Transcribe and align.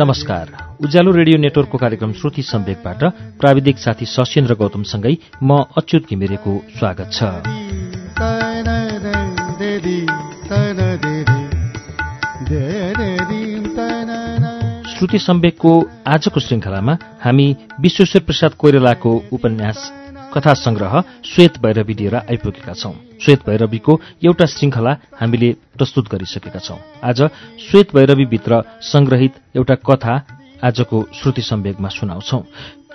नमस्कार। 0.00 0.50
उज्यालो 0.84 1.10
रेडियो 1.12 1.38
नेटवर्कको 1.38 1.78
कार्यक्रम 1.78 2.12
श्रुति 2.12 2.42
सम्वेकबाट 2.42 3.02
प्राविधिक 3.40 3.78
साथी 3.78 4.06
सशेन्द्र 4.06 4.54
गौतमसँगै 4.54 5.12
म 5.42 5.58
अच्युत 5.76 6.08
घिमिरेको 6.10 6.52
स्वागत 6.78 7.10
छ। 7.12 7.28
श्रुति 14.96 15.18
सम्वेकको 15.18 15.72
आजको 16.08 16.40
श्रृङ्खलामा 16.40 16.96
हामी 17.24 17.56
विश्वेश्वर 17.80 18.22
प्रसाद 18.22 18.54
कोइरालाको 18.54 19.12
उपन्यास 19.32 19.78
कथा 20.34 20.52
संग्रह 20.54 20.92
श्वेत 21.26 21.58
भैरवी 21.58 21.94
लिएर 21.94 22.14
आइपुगेका 22.16 22.72
छौं। 22.72 22.92
श्वेत 23.22 23.40
भैरवीको 23.46 24.00
एउटा 24.24 24.46
श्रृङ्खला 24.46 24.96
हामीले 25.20 25.50
प्रस्तुत 25.76 26.08
गरिसकेका 26.08 26.58
छौं। 26.58 26.78
आज 27.04 27.22
श्वेत 27.60 27.94
भैरवीभित्र 27.94 28.62
संग्रहित 28.84 29.34
एउटा 29.56 29.74
कथा 29.86 30.14
आजको 30.64 31.02
श्रुति 31.14 31.42
सम्वेगमा 31.42 31.88
सुनाउँछौ। 31.88 32.42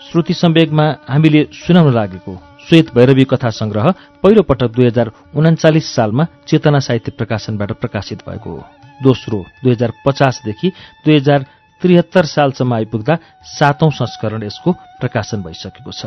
श्रुति 0.06 0.34
सम्वेगमा 0.34 0.86
हामीले 1.10 1.44
सुनाउन 1.56 1.94
लागेको 1.94 2.38
श्वेत 2.68 2.94
भैरवी 2.96 3.24
कथा 3.24 3.50
संग्रह 3.52 3.90
पहिलो 4.24 4.42
पटक 4.44 4.72
दुई 4.76 4.86
हजार 4.86 5.12
उनाचालिस 5.36 5.94
सालमा 5.96 6.28
चेतना 6.48 6.80
साहित्य 6.80 7.12
प्रकाशनबाट 7.12 7.72
प्रकाशित 7.82 8.24
भएको 8.30 8.50
हो। 8.50 8.64
दोस्रो 9.04 9.44
दुई 9.64 9.72
हजार 9.72 9.94
पचासदेखि 10.06 10.70
दुई 11.06 11.16
हजार 11.16 11.46
त्रिहत्तर 11.82 12.26
सालसम्म 12.26 12.74
आइपुग्दा 12.74 13.18
सातौं 13.50 13.90
संस्करण 13.92 14.44
यसको 14.44 14.72
प्रकाशन 15.02 15.42
भइसकेको 15.44 15.92
छ। 15.92 16.06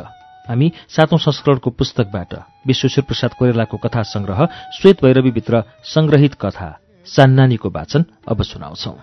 हामी 0.48 0.70
सातौं 0.88 1.18
संस्करणको 1.18 1.70
पुस्तकबाट 1.70 2.34
विश्वेश्वर 2.66 3.04
प्रसाद 3.04 3.32
कोइरालाको 3.38 3.76
कथा 3.76 4.02
संग्रह 4.02 4.40
श्वेत 4.76 5.04
भैरवीभित्र 5.04 5.62
संग्रहित 5.84 6.34
कथा 6.34 6.70
सान्नानीको 7.06 7.70
वाचन 7.70 8.04
अब 8.28 8.42
सुनाउँछौ। 8.42 8.96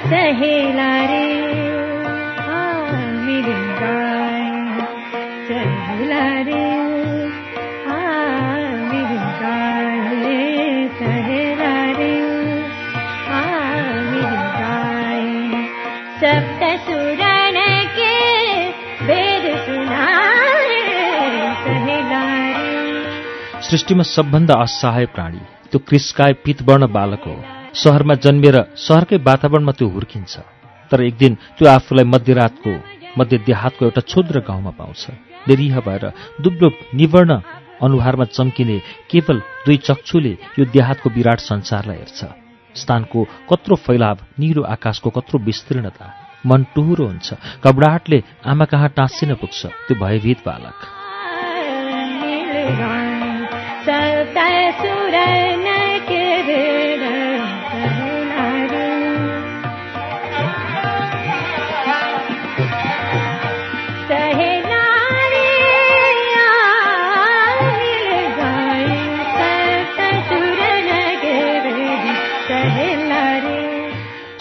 सहेला 0.00 0.90
रे 1.04 1.19
सृष्टिमा 23.70 24.02
सबभन्दा 24.02 24.54
असहाय 24.54 25.06
प्राणी। 25.06 25.38
त्यो 25.70 25.78
क्रिस्काय 25.78 26.32
पितवर्ण 26.32 26.86
बालक 26.86 27.22
हो। 27.26 27.34
सहरमा 27.74 28.14
जन्मिएर 28.14 28.56
सहरकै 28.76 29.16
वातावरणमा 29.16 29.72
त्यो 29.72 29.88
हुर्किन्छ। 29.88 30.34
तर 30.90 31.02
एक 31.02 31.14
दिन 31.16 31.34
त्यो 31.34 31.68
आफूलाई 31.68 32.04
मध्यरातको 32.04 32.72
मध्य 33.18 33.38
देहातको 33.38 33.84
एउटा 33.84 34.00
क्षुद्र 34.00 34.40
गाउँमा 34.40 34.70
पाउँछ। 34.70 35.06
निरीह 35.48 35.80
भएर 35.80 36.04
दुब्लो 36.40 36.68
निवर्ण 36.94 37.30
अनुहारमा 37.82 38.24
चम्किने 38.24 38.78
केवल 39.10 39.38
दुई 39.38 39.76
चक्षुले 39.76 40.34
यो 40.58 40.64
देहातको 40.64 41.10
विराट 41.10 41.38
संसारलाई 41.38 41.96
हेर्छ। 41.96 42.20
स्थानको 42.74 43.18
कत्रो 43.50 43.76
फैलाव 43.76 44.18
निलो 44.38 44.62
आकाशको 44.62 45.10
कत्रो 45.10 45.38
विस्तीर्णता। 45.38 46.06
मन 46.46 46.66
टुहुरो 46.74 47.06
हुन्छ। 47.06 47.34
घबराहटले 47.64 48.22
आमा 48.46 48.64
कहाँ 48.64 48.88
टाँसिन 48.88 49.34
पुग्छ 49.34 49.66
त्यो 49.66 49.94
भयभीत 49.94 50.38
बालक। 50.46 50.78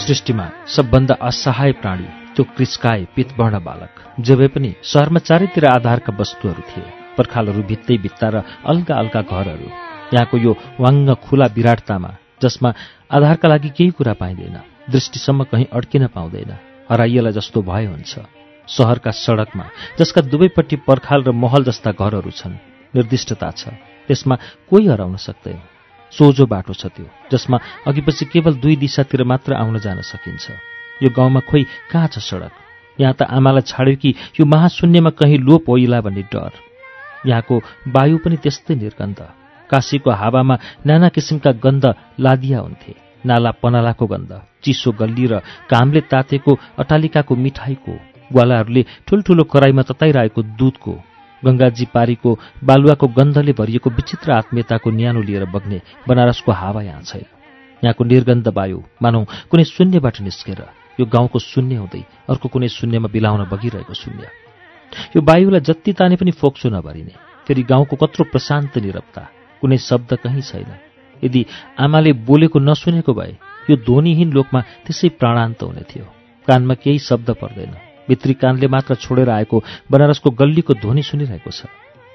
सृष्टिमा 0.07 0.49
सबभन्दा 0.67 1.15
असहाय 1.21 1.71
प्राणी 1.71 2.05
त्यो 2.35 2.43
क्रिस्काए 2.43 3.05
पितवर्ण 3.15 3.59
बालक। 3.59 4.21
जे 4.21 4.35
भए 4.35 4.47
पनि 4.47 4.73
सहरमा 4.83 5.19
चारैतिर 5.19 5.65
आधारका 5.65 6.17
वस्तुहरू 6.19 6.61
थिए 6.61 6.93
पर्खालहरू 7.17 7.63
भित्तै 7.63 7.97
भित्ता 7.97 8.29
र 8.29 8.41
अल्गा 8.65 8.95
अल्गा 8.95 9.21
घरहरू। 9.21 9.88
यहाँको 10.13 10.37
यो 10.37 10.51
वाङ्ग 10.79 11.13
खुला 11.25 11.45
विराटतामा 11.55 12.11
जसमा 12.41 12.69
आधारका 13.11 13.47
लागि 13.47 13.69
केही 13.77 13.91
कुरा 13.91 14.13
पाइँदैन 14.13 14.57
दृष्टिसम्म 14.89 15.43
कहीँ 15.51 15.65
अड्किन 15.73 16.07
पाउँदैन। 16.07 16.51
हराइएला 16.89 17.31
जस्तो 17.31 17.61
भय 17.61 17.85
हुन्छ। 17.85 18.13
सहरका 18.67 19.11
सडकमा 19.11 19.65
जसका 19.99 20.21
दुवैपट्टि 20.21 20.75
पर्खाल 20.87 21.23
र 21.23 21.31
महल 21.33 21.63
जस्ता 21.63 21.91
घरहरू 21.91 22.31
छन् 22.31 22.57
निर्दिष्टता 22.93 23.49
छ। 23.51 23.73
त्यसमा 24.07 24.35
कोही 24.69 24.87
हराउन 24.87 25.15
सक्दैन। 25.17 25.61
सोझो 26.11 26.45
बाटो 26.45 26.73
छ 26.73 26.89
त्यो 26.89 27.05
जसमा 27.31 27.57
अघिपछि 27.87 28.25
केवल 28.33 28.53
दुई 28.57 28.75
दिशातिर 28.81 29.23
मात्र 29.23 29.53
आउन 29.53 29.77
जान 29.77 30.01
सकिन्छ। 30.01 30.45
यो 31.05 31.09
गाउँमा 31.09 31.39
खोइ 31.45 31.63
कहाँ 31.91 32.07
छ 32.09 32.17
सडक? 32.17 32.53
यहाँ 32.97 33.13
त 33.13 33.29
आमालाई 33.29 33.61
छाड्यो 33.61 33.95
कि 34.01 34.09
यो 34.39 34.45
महाशून्यमा 34.45 35.09
कहीँ 35.13 35.37
लोप 35.37 35.69
होइला 35.69 36.01
भन्ने 36.01 36.23
डर? 36.33 36.51
यहाँको 37.25 37.55
वायु 37.93 38.17
पनि 38.17 38.37
त्यस्तै 38.37 38.75
निर्गन्ध। 38.75 39.38
काशीको 39.71 40.11
हावामा 40.11 40.55
नाना 40.87 41.07
किसिमका 41.15 41.51
गन्ध 41.63 41.85
लादिया 42.19 42.59
हुन्थे। 42.59 42.93
नाला 43.25 43.51
पनालाको 43.61 44.05
गन्ध 44.07 44.31
चिसो 44.63 44.91
गल्ली 44.91 45.25
र 45.27 45.39
कामले 45.71 46.01
तातेको 46.11 46.51
अटालिकाको 46.79 47.35
मिठाईको 47.35 47.93
ग्वालाहरूले 48.31 48.81
ठुल्ठुलो 49.07 49.43
कराईमा 49.43 49.81
तताइरहेको 49.89 50.41
दुधको 50.59 50.93
गङ्गाजी 51.43 51.85
पारीको 51.95 52.29
बालुवाको 52.63 53.07
गन्धले 53.07 53.53
भरिएको 53.59 53.89
विचित्र 53.89 54.31
आत्मीयताको 54.31 54.89
न्यानो 54.91 55.21
लिएर 55.21 55.45
बग्ने 55.51 55.79
बनारसको 56.07 56.51
हावा 56.51 56.81
यहाँ 56.81 57.01
छैन 57.01 57.27
यहाँको 57.83 58.03
निर्गन्ध 58.03 58.47
वायु 58.51 58.79
मानौ 59.01 59.23
कुनै 59.51 59.63
शून्यबाट 59.63 60.21
निस्केर। 60.21 60.61
यो 60.99 61.05
गाउँको 61.05 61.39
शून्य 61.39 61.75
हुँदै 61.75 62.03
अर्को 62.29 62.47
कुनै 62.51 62.67
शून्यमा 62.67 63.07
बिलाउन 63.07 63.47
बगिरहेको 63.51 63.93
शून्य। 63.93 64.27
यो 65.15 65.19
वायुलाई 65.23 65.63
जति 65.63 65.91
ताने 65.95 66.15
पनि 66.19 66.31
फोक्सो 66.35 66.69
नभरिने। 66.69 67.15
फेरि 67.47 67.63
गाउँको 67.63 67.95
कत्रो 67.95 68.23
प्रशान्त 68.31 68.77
निरप्ता। 68.77 69.38
कुनै 69.61 69.77
शब्द 69.79 70.13
कहीँ 70.23 70.41
छैन। 70.41 70.71
यदि 71.23 71.45
आमाले 71.77 72.11
बोलेको 72.27 72.59
नसुनेको 72.59 73.13
भए 73.13 73.33
यो 73.69 73.75
ध्वनिहीन 73.87 74.29
लोकमा 74.31 74.59
त्यसै 74.85 75.09
प्राणान्त 75.19 75.63
हुने 75.63 75.83
थियो। 75.89 76.05
कानमा 76.47 76.73
केही 76.73 76.99
शब्द 76.99 77.29
पर्दैन। 77.41 77.73
भित्री 78.07 78.33
कानले 78.33 78.67
मात्र 78.67 78.95
छोडेर 78.95 79.29
आएको 79.29 79.57
बनारसको 79.91 80.29
गल्लीको 80.31 80.73
ध्वनि 80.73 81.03
सुनिरहेको 81.03 81.51
छ। 81.51 81.69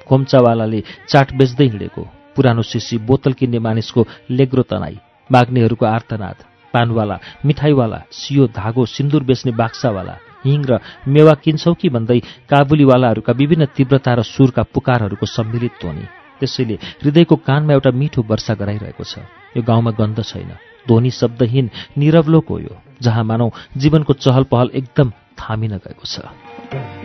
खोम्चावालाले 0.09 0.81
चाट 1.09 1.28
बेच्दै 1.38 1.66
हिँडेको 1.66 2.03
पुरानो 2.37 2.62
सिसी 2.62 2.99
बोतल 3.09 3.32
किन्ने 3.38 3.59
मानिसको 3.59 4.00
लेग्रो 4.31 4.62
तनाई 4.66 4.97
माग्नेहरूको 5.31 5.87
आर्तनाद 5.87 6.37
पानवाला 6.75 7.16
मिठाईवाला 7.47 7.99
सियो 8.11 8.44
धागो 8.50 8.84
सिन्दुर 8.87 9.22
बेच्ने 9.22 9.53
बाक्सावाला 9.55 10.15
हिङ 10.44 10.61
र 10.66 10.72
मेवा 11.06 11.34
किन्छौ 11.44 11.72
कि 11.81 11.88
भन्दै 11.94 12.19
काबुलीवालाहरूका 12.50 13.32
विभिन्न 13.32 13.65
तीव्रता 13.76 14.12
र 14.14 14.20
सुरका 14.26 14.62
पुकारहरूको 14.75 15.26
सम्मिलित 15.26 15.75
ध्वनि। 15.81 16.24
त्यसैले 16.40 16.75
हृदयको 17.02 17.36
कानमा 17.36 17.72
एउटा 17.72 17.90
मिठो 17.90 18.22
वर्षा 18.22 18.54
गराइरहेको 18.54 19.04
छ। 19.04 19.19
यो 19.56 19.62
गाउँमा 19.62 19.90
गन्ध 19.90 20.19
छैन। 20.22 20.50
ध्वनि 20.88 21.10
शब्दहीन 21.10 21.70
निरवलोक 21.98 22.48
हो 22.48 22.58
यो 22.58 22.75
जहाँ 23.02 23.25
मानौ 23.25 23.50
जीवनको 23.76 24.12
चहल 24.12 24.44
पहल 24.44 24.70
एकदम 24.75 25.10
थामिन 25.38 25.72
गएको 25.78 26.04
छ। 26.04 27.03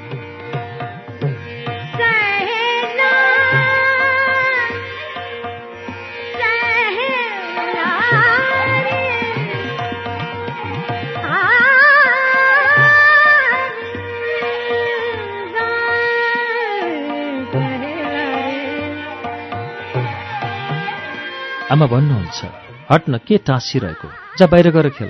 आमा 21.69 21.85
भन्नुहुन्छ 21.85 22.45
हट्न 22.89 23.17
के 23.29 23.37
टाँसिरहेको? 23.45 24.07
जा 24.37 24.45
बाहिर 24.49 24.69
गएर 24.73 24.89
खेल। 24.89 25.09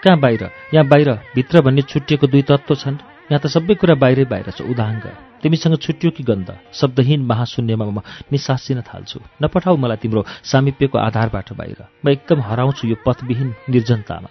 कहाँ 0.00 0.18
बाहिर? 0.20 0.42
यहाँ 0.72 0.86
बाहिर 0.88 1.10
भित्र 1.34 1.60
भन्ने 1.60 1.82
छुट्टिएको 1.84 2.26
दुई 2.32 2.42
तत्त्व 2.48 2.74
छन्। 2.74 2.96
यहाँ 3.28 3.40
त 3.44 3.52
सबै 3.52 3.74
कुरा 3.76 3.94
बाहिरै 4.00 4.24
बाहिर 4.24 4.56
छ 4.56 4.64
उदाङ्ग 4.72 5.04
तिमीसँग 5.44 5.76
छुट्टियो 5.84 6.10
कि 6.16 6.24
गन्ध? 6.24 6.48
शब्दहीन 6.72 7.20
महाशून्यमा 7.28 7.84
म 7.84 8.00
निसासिन 8.32 8.80
थाल्छु। 8.88 9.20
नपठाऊ 9.36 9.76
मलाई 9.76 10.00
तिम्रो 10.00 10.24
सामिप्यको 10.48 10.96
आधारबाट 10.98 11.52
बाहिर। 11.60 11.80
म 12.00 12.08
एकदम 12.08 12.40
हराउँछु 12.40 12.88
यो 12.88 12.96
पथविहीन 13.04 13.54
निर्जनतामा। 13.68 14.30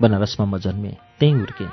बनारसमा 0.00 0.44
म 0.52 0.60
जन्मेँ 0.60 1.16
त्यहीँ 1.16 1.32
हुर्केँ। 1.32 1.70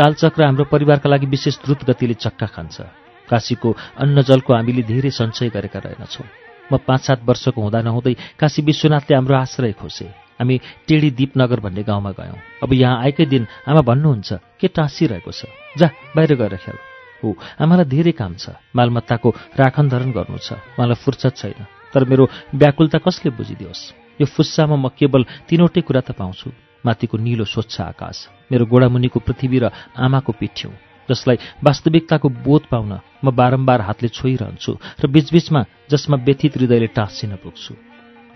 कालचक्र 0.00 0.40
हाम्रो 0.48 0.64
परिवारका 0.72 1.12
लागि 1.12 1.26
विशेष 1.28 1.60
द्रुत 1.60 1.84
गतिले 1.84 2.16
चक्का 2.16 2.46
खान्छ। 2.56 2.80
काशीको 3.28 3.68
अन्न 4.00 4.16
जलको 4.24 4.50
हामीले 4.56 4.82
धेरै 4.88 5.10
सञ्चय 5.12 5.52
गरेका 5.52 5.78
रहेनछौँ। 5.84 6.41
म 6.72 6.80
पाँच 6.88 7.00
सात 7.06 7.20
वर्षको 7.28 7.60
हुँदा 7.60 7.80
नहुँदै 7.84 8.14
काशी 8.40 8.62
विश्वनाथले 8.64 9.16
हाम्रो 9.16 9.36
आश्रय 9.36 9.72
खोसे। 9.76 10.08
हामी 10.40 10.56
टेढी 10.88 11.10
दिपनगर 11.12 11.60
भन्ने 11.60 11.82
गाउँमा 11.84 12.10
गयौँ। 12.16 12.38
अब 12.64 12.72
यहाँ 12.72 12.96
आएकै 13.04 13.26
दिन 13.28 13.46
आमा 13.68 13.82
भन्नुहुन्छ 13.84 14.32
के 14.60 14.68
टाँसिरहेको 14.72 15.30
छ? 15.30 15.44
जा 15.76 15.86
बाहिर 16.16 16.34
गएर 16.40 16.56
खेल। 16.56 16.76
हो 17.22 17.28
आमालाई 17.60 17.86
धेरै 17.92 18.12
काम 18.16 18.34
छ। 18.40 18.56
मालमत्ताको 18.72 19.28
राखनधरन 19.60 20.10
गर्नु 20.16 20.38
छ। 20.40 20.56
मलाई 20.80 20.96
फुर्सद 21.04 21.32
छैन। 21.36 21.60
तर 21.92 22.08
मेरो 22.08 22.24
व्याकुलता 22.56 22.98
कसले 23.04 23.30
बुझिदियोस्? 23.36 23.82
यो 24.20 24.26
फुस्सामा 24.26 24.76
म 24.76 24.88
केवल 24.96 25.22
तिनवटै 25.46 25.80
कुरा 25.84 26.00
त 26.00 26.16
पाउँछु। 26.16 26.50
माथिको 26.82 27.16
निलो 27.18 27.44
स्वच्छ 27.46 27.80
आकाश 27.94 28.50
मेरो 28.50 28.66
गोडामुनिको 28.66 29.18
पृथ्वी 29.22 29.58
र 29.62 29.70
आमाको 29.94 30.32
पिठ्यौँ 30.34 30.74
जसलाई 31.10 31.36
वास्तविकताको 31.64 32.28
बोध 32.46 32.62
पाउन 32.70 32.92
म 33.24 33.30
बारम्बार 33.30 33.80
हातले 33.80 34.08
छोइरहन्छु 34.08 34.72
र 35.02 35.06
बीचबीचमा 35.06 35.60
जसमा 35.90 36.16
व्यथित 36.26 36.56
हृदयले 36.56 36.88
टाँसिन 36.96 37.36
पुग्छु। 37.42 37.74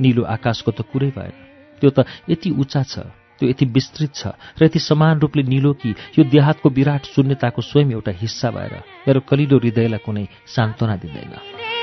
निलो 0.01 0.23
आकाशको 0.25 0.71
त 0.71 0.81
कुरै 0.91 1.11
भएन। 1.17 1.35
त्यो 1.81 1.91
त 1.91 1.99
यति 2.29 2.51
उचा 2.57 2.83
छ 2.83 2.95
त्यो 3.39 3.49
यति 3.49 3.65
विस्तृत 3.69 4.13
छ 4.15 4.23
र 4.59 4.65
यति 4.65 4.79
समान 4.81 5.21
रूपले 5.21 5.43
निलो 5.45 5.73
कि 5.77 5.95
यो 6.19 6.25
देहातको 6.25 6.69
विराट 6.73 7.05
शून्यताको 7.13 7.63
स्वयं 7.63 7.93
एउटा 7.93 8.13
हिस्सा 8.17 8.51
भएर 8.51 8.75
मेरो 9.07 9.21
कलिलो 9.29 9.57
हृदयलाई 9.61 10.01
कुनै 10.01 10.25
सान्त्वना 10.49 10.97
दिँदैन। 10.97 11.76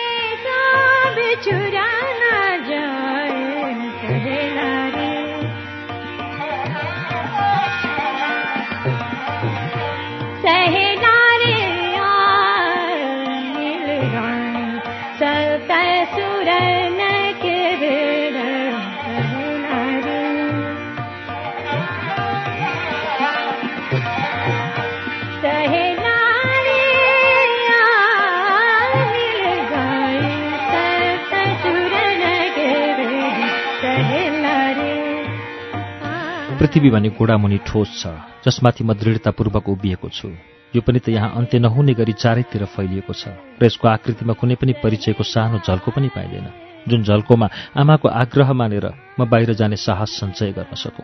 पृथ्वी 36.63 36.89
भने 36.89 37.09
घोडामुनि 37.19 37.57
ठोस 37.67 37.89
छ 37.99 38.07
जसमाथि 38.45 38.83
म 38.87 38.95
दृढतापूर्वक 38.95 39.67
उभिएको 39.69 40.09
छु। 40.09 40.31
यो 40.73 40.79
पनि 40.79 40.99
त 41.03 41.11
यहाँ 41.11 41.35
अन्त्य 41.35 41.59
नहुने 41.59 41.93
गरी 41.93 42.13
चारैतिर 42.15 42.63
फैलिएको 42.71 43.11
छ 43.11 43.35
र 43.59 43.67
यसको 43.67 43.83
आकृतिमा 43.83 44.33
कुनै 44.39 44.55
पनि 44.55 44.73
परिचयको 44.79 45.23
सानो 45.27 45.59
झल्को 45.59 45.91
पनि 45.91 46.07
पाइँदैन। 46.15 46.47
जुन 46.87 47.03
झल्कोमा 47.03 47.47
आमाको 47.75 48.07
आग्रह 48.07 48.53
मानेर 48.55 48.85
म 49.19 49.27
बाहिर 49.27 49.53
जाने 49.59 49.75
साहस 49.75 50.23
सञ्चय 50.23 50.55
गर्न 50.55 50.71
सकौँ। 50.71 51.03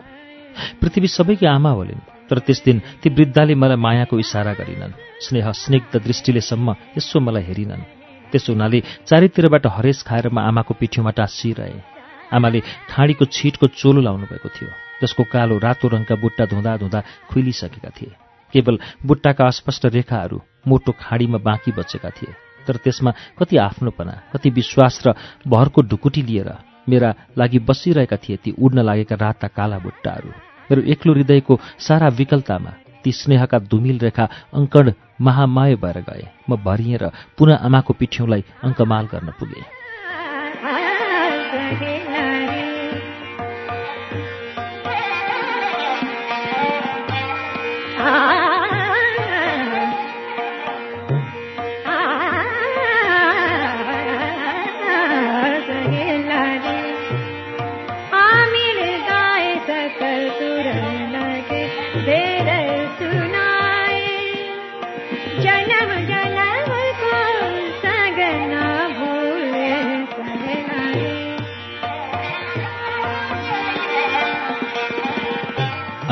पृथ्वी 0.80 1.08
सबैकी 1.12 1.46
आमा 1.46 1.70
होलिन् 1.76 2.08
तर 2.32 2.38
त्यस 2.40 2.64
दिन 2.64 2.80
ती 3.04 3.12
वृद्धाले 3.12 3.52
मलाई 3.52 3.76
मायाको 3.76 4.16
इसारा 4.16 4.56
गरिनन्। 4.56 4.96
स्नेह 5.20 5.46
स्निग्ध 5.52 5.92
दृष्टिले 6.00 6.40
सम्म 6.40 6.96
यसो 6.96 7.20
मलाई 7.20 7.44
हेरिनन्। 7.44 7.84
त्यस 8.32 8.48
हुनाले 8.48 8.80
चारैतिरबाट 9.04 9.64
हरेस 9.76 10.08
खाएर 10.08 10.32
म 10.32 10.40
आमाको 10.40 10.72
पिठ्यौमा 10.80 11.12
टाँसिरहे। 11.20 11.99
आमाले 12.32 12.60
खाँडीको 12.90 13.24
छिटको 13.26 13.66
चोलो 13.80 14.00
लाउनु 14.00 14.26
भएको 14.26 14.48
थियो 14.48 14.70
जसको 15.02 15.22
कालो 15.32 15.58
रातो 15.58 15.88
रङका 15.88 16.14
बुट्टा 16.16 16.44
धुँदा 16.46 16.76
धुँदा 16.76 17.00
खुइलिसकेका 17.30 17.90
थिए। 17.90 18.12
केवल 18.54 18.78
बुट्टाका 19.06 19.44
अस्पष्ट 19.46 19.86
रेखाहरू 19.86 20.40
मोटो 20.68 20.92
खाँडीमा 21.00 21.38
बाँकी 21.38 21.72
बचेका 21.72 22.10
थिए 22.10 22.32
तर 22.66 22.76
त्यसमा 22.76 23.10
कति 23.38 23.56
आफ्नोपना 23.56 24.14
कति 24.32 24.50
विश्वास 24.50 25.02
र 25.06 25.14
भरको 25.48 25.82
ढुकुटी 25.82 26.22
लिएर 26.22 26.50
मेरा 26.88 27.14
लागि 27.38 27.58
बसिरहेका 27.68 28.16
थिए 28.16 28.36
ती 28.36 28.50
उड्न 28.58 28.78
लागेका 28.82 29.16
राता 29.16 29.48
काला 29.48 29.78
बुट्टाहरू। 29.78 30.30
मेरो 30.70 30.82
एक्लो 30.92 31.12
हृदयको 31.14 31.54
सारा 31.78 32.08
विकलतामा 32.08 32.72
ती 33.04 33.12
स्नेहका 33.12 33.58
धुमिल 33.70 33.98
रेखा 33.98 34.28
अङ्कण 34.54 34.92
महामाय 35.20 35.74
भएर 35.76 35.98
गए। 36.08 36.24
म 36.50 36.56
भरिएर 36.56 37.04
पुनः 37.38 37.64
आमाको 37.66 37.92
पिठ्यौँलाई 37.94 38.44
अङ्कमाल 38.64 39.04
गर्न 39.12 39.28
पुगेँ। 39.40 39.64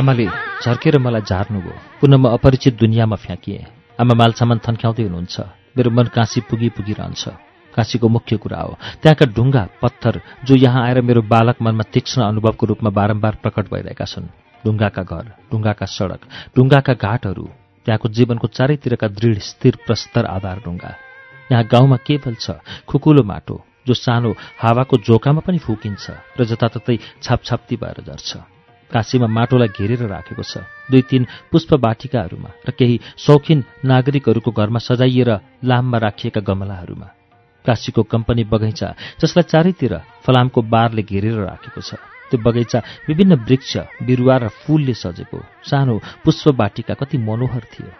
आमाले 0.09 0.27
झर्केर 0.65 0.97
मलाई 1.05 1.21
झार्नुभयो 1.29 2.01
पुनः 2.01 2.17
म 2.17 2.33
अपरिचित 2.33 2.75
दुनियाँमा 2.81 3.17
फ्याँकिएँ। 3.21 3.65
आमा 4.01 4.15
मालसामान 4.17 4.59
थन्क्याउँदै 4.65 5.05
हुनुहुन्छ। 5.05 5.37
मेरो 5.77 5.91
मन 5.93 6.07
काँसी 6.17 6.41
पुगी 6.49 6.69
पुगिरहन्छ। 6.77 7.29
काशीको 7.77 8.09
मुख्य 8.09 8.37
कुरा 8.41 8.61
हो 8.65 8.73
त्यहाँका 9.05 9.27
ढुङ्गा 9.37 9.63
पत्थर 9.83 10.21
जो 10.49 10.55
यहाँ 10.57 10.83
आएर 10.89 11.01
मेरो 11.05 11.23
बालक 11.29 11.61
मनमा 11.61 11.85
तीक्ष्ण 11.93 12.23
अनुभवको 12.25 12.67
रूपमा 12.67 12.91
बारम्बार 12.91 13.35
प्रकट 13.45 13.69
भइरहेका 13.69 14.05
छन्। 14.09 14.33
ढुङ्गाका 14.65 15.03
घर 15.05 15.25
ढुङ्गाका 15.53 15.87
सडक 15.87 16.21
ढुङ्गाका 16.57 16.95
घाटहरू 16.97 17.45
त्यहाँको 17.85 18.09
जीवनको 18.09 18.47
चारैतिरका 18.49 19.09
दृढ 19.13 19.39
स्थिर 19.45 19.75
प्रस्तर 19.85 20.25
आधार 20.25 20.59
ढुङ्गा। 20.65 20.93
यहाँ 21.53 21.65
गाउँमा 21.69 21.97
केवल 22.09 22.35
छ 22.41 22.57
खुकुलो 22.89 23.23
माटो 23.29 23.61
जो 23.87 23.95
सानो 23.95 24.33
हावाको 24.57 25.05
झोकामा 25.05 25.41
पनि 25.45 25.59
फुकिन्छ 25.61 26.05
र 26.41 26.45
जताततै 26.49 26.97
छापछाप्ती 27.23 27.77
भएर 27.77 28.01
झर्छ। 28.09 28.58
काशीमा 28.93 29.27
माटोलाई 29.29 29.69
घेरेर 29.69 30.03
राखेको 30.09 30.43
छ। 30.43 30.65
दुई 30.91 31.03
तीन 31.11 31.23
पुष्प 31.53 31.75
बाटिकाहरूमा 31.77 32.51
र 32.65 32.71
केही 32.73 32.97
शौखिन 33.17 33.59
नागरिकहरूको 33.85 34.51
घरमा 34.51 34.81
सजाइएर 34.81 35.31
लाममा 35.65 35.99
राखिएका 35.99 36.41
गमलाहरूमा। 36.41 37.09
काशीको 37.65 38.03
कम्पनी 38.05 38.45
बगैँचा 38.49 38.89
जसलाई 39.21 39.45
चारैतिर 39.45 39.93
फलामको 40.25 40.61
बारले 40.65 41.03
घेरेर 41.03 41.37
राखेको 41.45 41.81
छ। 41.81 42.01
त्यो 42.29 42.41
बगैँचा 42.41 42.79
विभिन्न 43.09 43.35
वृक्ष 43.45 43.77
बिरुवा 44.05 44.37
र 44.37 44.49
फूलले 44.65 44.95
सजेको 44.95 45.39
सानो 45.65 45.95
पुष्प 46.25 46.49
बाटिका 46.57 46.95
कति 46.95 47.19
मनोहर 47.19 47.65
थियो। 47.73 47.91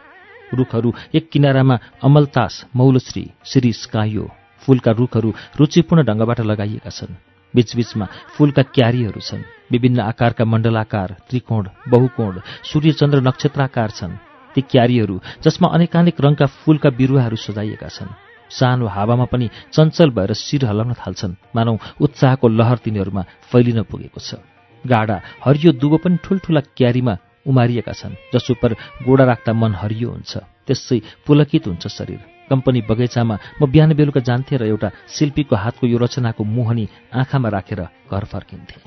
रुखहरू 0.57 0.93
एक 1.15 1.29
किनारामा 1.29 1.77
अमलतास 2.01 2.65
मौलश्री 2.77 3.25
शिरिष 3.45 3.85
कायो 3.93 4.25
फूलका 4.63 4.91
रुखहरू 4.91 5.29
रुचिपूर्ण 5.57 6.03
ढङ्गबाट 6.05 6.41
लगाइएका 6.41 6.91
छन्। 6.91 7.17
बीचबीचमा 7.55 8.07
फूलका 8.35 8.63
क्यारीहरू 8.77 9.21
छन्। 9.21 9.43
विभिन्न 9.73 10.01
आकारका 10.01 10.45
मण्डलाकार 10.45 11.09
त्रिकोण 11.29 11.65
बहुकोण 11.89 12.35
सूर्यचन्द्र 12.65 13.19
नक्षत्राकार 13.21 13.91
छन्। 13.91 14.17
ती 14.55 14.61
क्यारीहरू 14.73 15.17
जसमा 15.45 15.69
अनेकानेक 15.77 16.17
रङका 16.21 16.47
फूलका 16.59 16.91
बिरुवाहरू 16.91 17.37
सजाइएका 17.37 17.89
छन्। 17.89 18.17
सानो 18.51 18.87
हावामा 18.87 19.27
पनि 19.33 19.47
चञ्चल 19.73 20.11
भएर 20.11 20.33
शिर 20.33 20.65
हलाउन 20.65 20.93
थाल्छन्। 20.97 21.39
मानौ 21.57 21.77
उत्साहको 22.01 22.47
लहर 22.49 22.79
तिनीहरूमा 22.85 23.23
फैलिन 23.53 23.83
पुगेको 23.85 24.21
छ। 24.21 24.41
गाडा 24.85 25.17
हरियो 25.45 25.73
दुबो 25.77 25.97
पनि 26.01 26.17
ठुल्ठुला 26.25 26.61
क्यारीमा 26.77 27.15
उमारिएका 27.47 27.93
छन् 27.93 28.19
जस 28.33 28.47
उप 28.51 28.63
गोडा 29.05 29.25
राख्दा 29.25 29.53
मन 29.53 29.73
हरियो 29.75 30.09
हुन्छ। 30.11 30.33
त्यसै 30.67 30.99
पुलकित 31.27 31.67
हुन्छ 31.69 31.87
शरीर। 31.89 32.38
कम्पनी 32.51 32.81
बगैँचामा 32.91 33.37
म 33.63 33.71
बिहान 33.71 33.91
बेलुका 33.95 34.21
जान्थेँ 34.21 34.59
र 34.59 34.65
एउटा 34.67 34.89
शिल्पीको 35.09 35.57
हातको 35.57 35.87
यो 35.87 35.99
रचनाको 35.99 36.43
मुहनी 36.45 36.85
आँखामा 37.15 37.49
राखेर 37.49 37.81
घर 38.13 38.25
फर्किन्थेँ। 38.25 38.81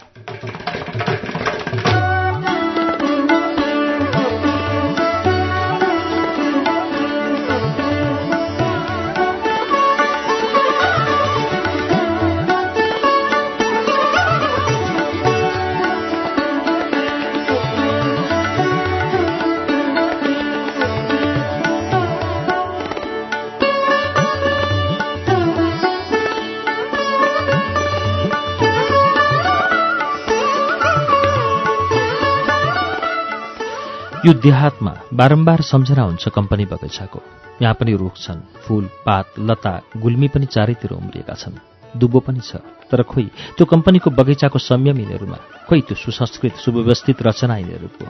यो 34.21 34.33
देहातमा 34.37 34.91
बारम्बार 35.13 35.61
सम्झना 35.65 36.03
हुन्छ 36.03 36.29
कम्पनी 36.29 36.65
बगैँचाको। 36.65 37.19
यहाँ 37.61 37.73
पनि 37.73 37.93
रुख 37.97 38.17
छन् 38.17 38.41
फूल 38.61 38.85
पात 39.05 39.39
लता 39.39 39.73
गुल्मी 39.97 40.27
पनि 40.27 40.45
चारैतिर 40.45 40.91
उम्रिएका 40.93 41.33
छन्। 41.33 41.57
दुबो 41.97 42.19
पनि 42.21 42.39
छ 42.39 42.61
तर 42.85 43.01
खोइ 43.01 43.25
त्यो 43.57 43.65
कम्पनीको 43.65 44.09
बगैँचाको 44.13 44.59
संयम 44.59 44.97
यिनीहरूमा 44.99 45.37
खोइ 45.65 45.81
त्यो 45.81 45.95
सुसंस्कृत 45.97 46.53
सुव्यवस्थित 46.53 47.17
रचना 47.17 47.57
यिनीहरूको। 47.57 48.05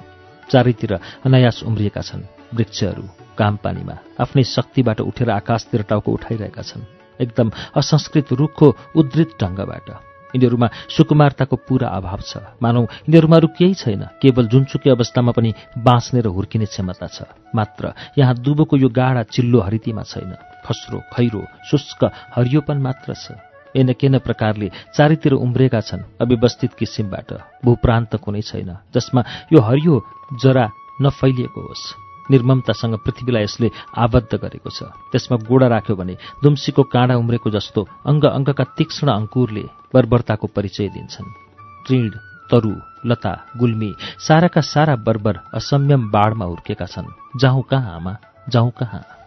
चारैतिर 0.52 0.94
अनायास 1.24 1.64
उम्रिएका 1.64 2.02
छन् 2.04 2.28
वृक्षहरू 2.56 3.04
काम 3.40 3.56
पानीमा 3.64 3.96
आफ्नै 4.20 4.44
शक्तिबाट 4.44 5.00
उठेर 5.02 5.30
आकाशतिर 5.32 5.82
टाउको 5.88 6.12
उठाइरहेका 6.12 6.62
छन्। 6.62 6.84
एकदम 7.24 7.52
असंस्कृत 7.80 8.34
रुखको 8.36 8.68
उद्धृत 9.00 9.30
ढङ्गबाट। 9.40 10.11
यिनीहरूमा 10.34 10.68
सुकुमारताको 10.90 11.56
पूरा 11.68 11.88
अभाव 11.90 12.20
छ। 12.22 12.38
मानौ 12.62 12.82
यिनीहरूमा 13.06 13.36
अरू 13.38 13.48
केही 13.58 13.74
छैन। 13.74 14.04
केवल 14.22 14.48
जुनसुकै 14.48 14.90
अवस्थामा 14.90 15.32
पनि 15.32 15.54
बाँच्ने 15.78 16.22
र 16.22 16.28
हुर्किने 16.28 16.66
क्षमता 16.66 17.08
छ। 17.08 17.28
मात्र 17.56 17.94
यहाँ 18.18 18.36
दुबोको 18.36 18.78
यो 18.78 18.90
गाढा 18.90 19.24
चिल्लो 19.30 19.60
हरितीमा 19.62 20.04
छैन। 20.04 20.32
खस्रो 20.66 21.00
खैरो 21.14 21.42
शुष्क 21.70 22.02
हरियोपन 22.36 22.78
मात्र 22.78 23.14
छ। 23.14 23.40
एन 23.72 23.94
केन 23.96 24.20
प्रकारले 24.20 24.68
चारैतिर 24.96 25.34
उम्रेका 25.34 25.80
छन् 25.80 26.04
अव्यवस्थित 26.22 26.72
किसिमबाट। 26.76 27.30
भूप्रान्त 27.66 28.16
कुनै 28.20 28.42
छैन 28.42 28.72
जसमा 28.94 29.22
यो 29.54 29.60
हरियो 29.60 29.96
जरा 30.44 30.66
नफैलिएको 31.02 31.62
होस्। 31.62 32.11
निर्ममतासँग 32.32 32.96
पृथ्वीलाई 33.06 33.44
यसले 33.44 33.72
आबद्ध 33.98 34.32
गरेको 34.36 34.70
छ। 34.70 34.84
त्यसमा 35.12 35.38
गोडा 35.48 35.68
राख्यो 35.68 35.96
भने 35.96 36.16
दुम्सीको 36.44 36.84
काँडा 36.84 37.16
उम्रेको 37.16 37.50
जस्तो 37.52 37.82
अङ्ग 38.06 38.24
अङ्गका 38.26 38.64
तीक्ष्ण 38.78 39.08
अङ्कुरले 39.12 39.64
बर्बरताको 39.94 40.48
परिचय 40.56 40.88
दिन्छन्। 40.96 41.34
तृण 41.88 42.10
तरु 42.52 42.74
लता 43.06 43.34
गुल्मी 43.58 43.92
साराका 44.28 44.62
सारा 44.62 44.96
बर्बर 44.96 45.36
असंयम 45.54 46.12
बाढमा 46.12 46.46
हुर्केका 46.46 46.86
छन्। 46.86 47.40
जाउँ 47.40 47.64
कहाँ 47.70 47.96
आमा? 47.96 48.14
जाउँ 48.50 48.72
कहाँ? 48.80 49.21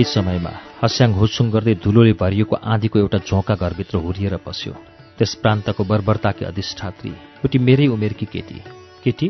त्यही 0.00 0.12
समयमा 0.16 0.52
हस्याङ 0.80 1.12
हुसुङ 1.12 1.46
गर्दै 1.52 1.74
धुलोले 1.84 2.12
भरिएको 2.16 2.56
आँधीको 2.72 2.96
एउटा 2.98 3.18
झोका 3.28 3.54
घरभित्र 3.54 3.96
हुरिएर 4.00 4.34
बस्यो। 4.40 4.72
त्यस 5.18 5.32
प्रान्तको 5.44 5.84
बर्बरताकी 5.84 6.44
अधिष्ठात्री 6.48 7.12
एउटी 7.44 7.58
मेरै 7.60 7.86
उमेरकी 7.92 8.26
केटी। 8.32 8.58
केटी? 9.04 9.28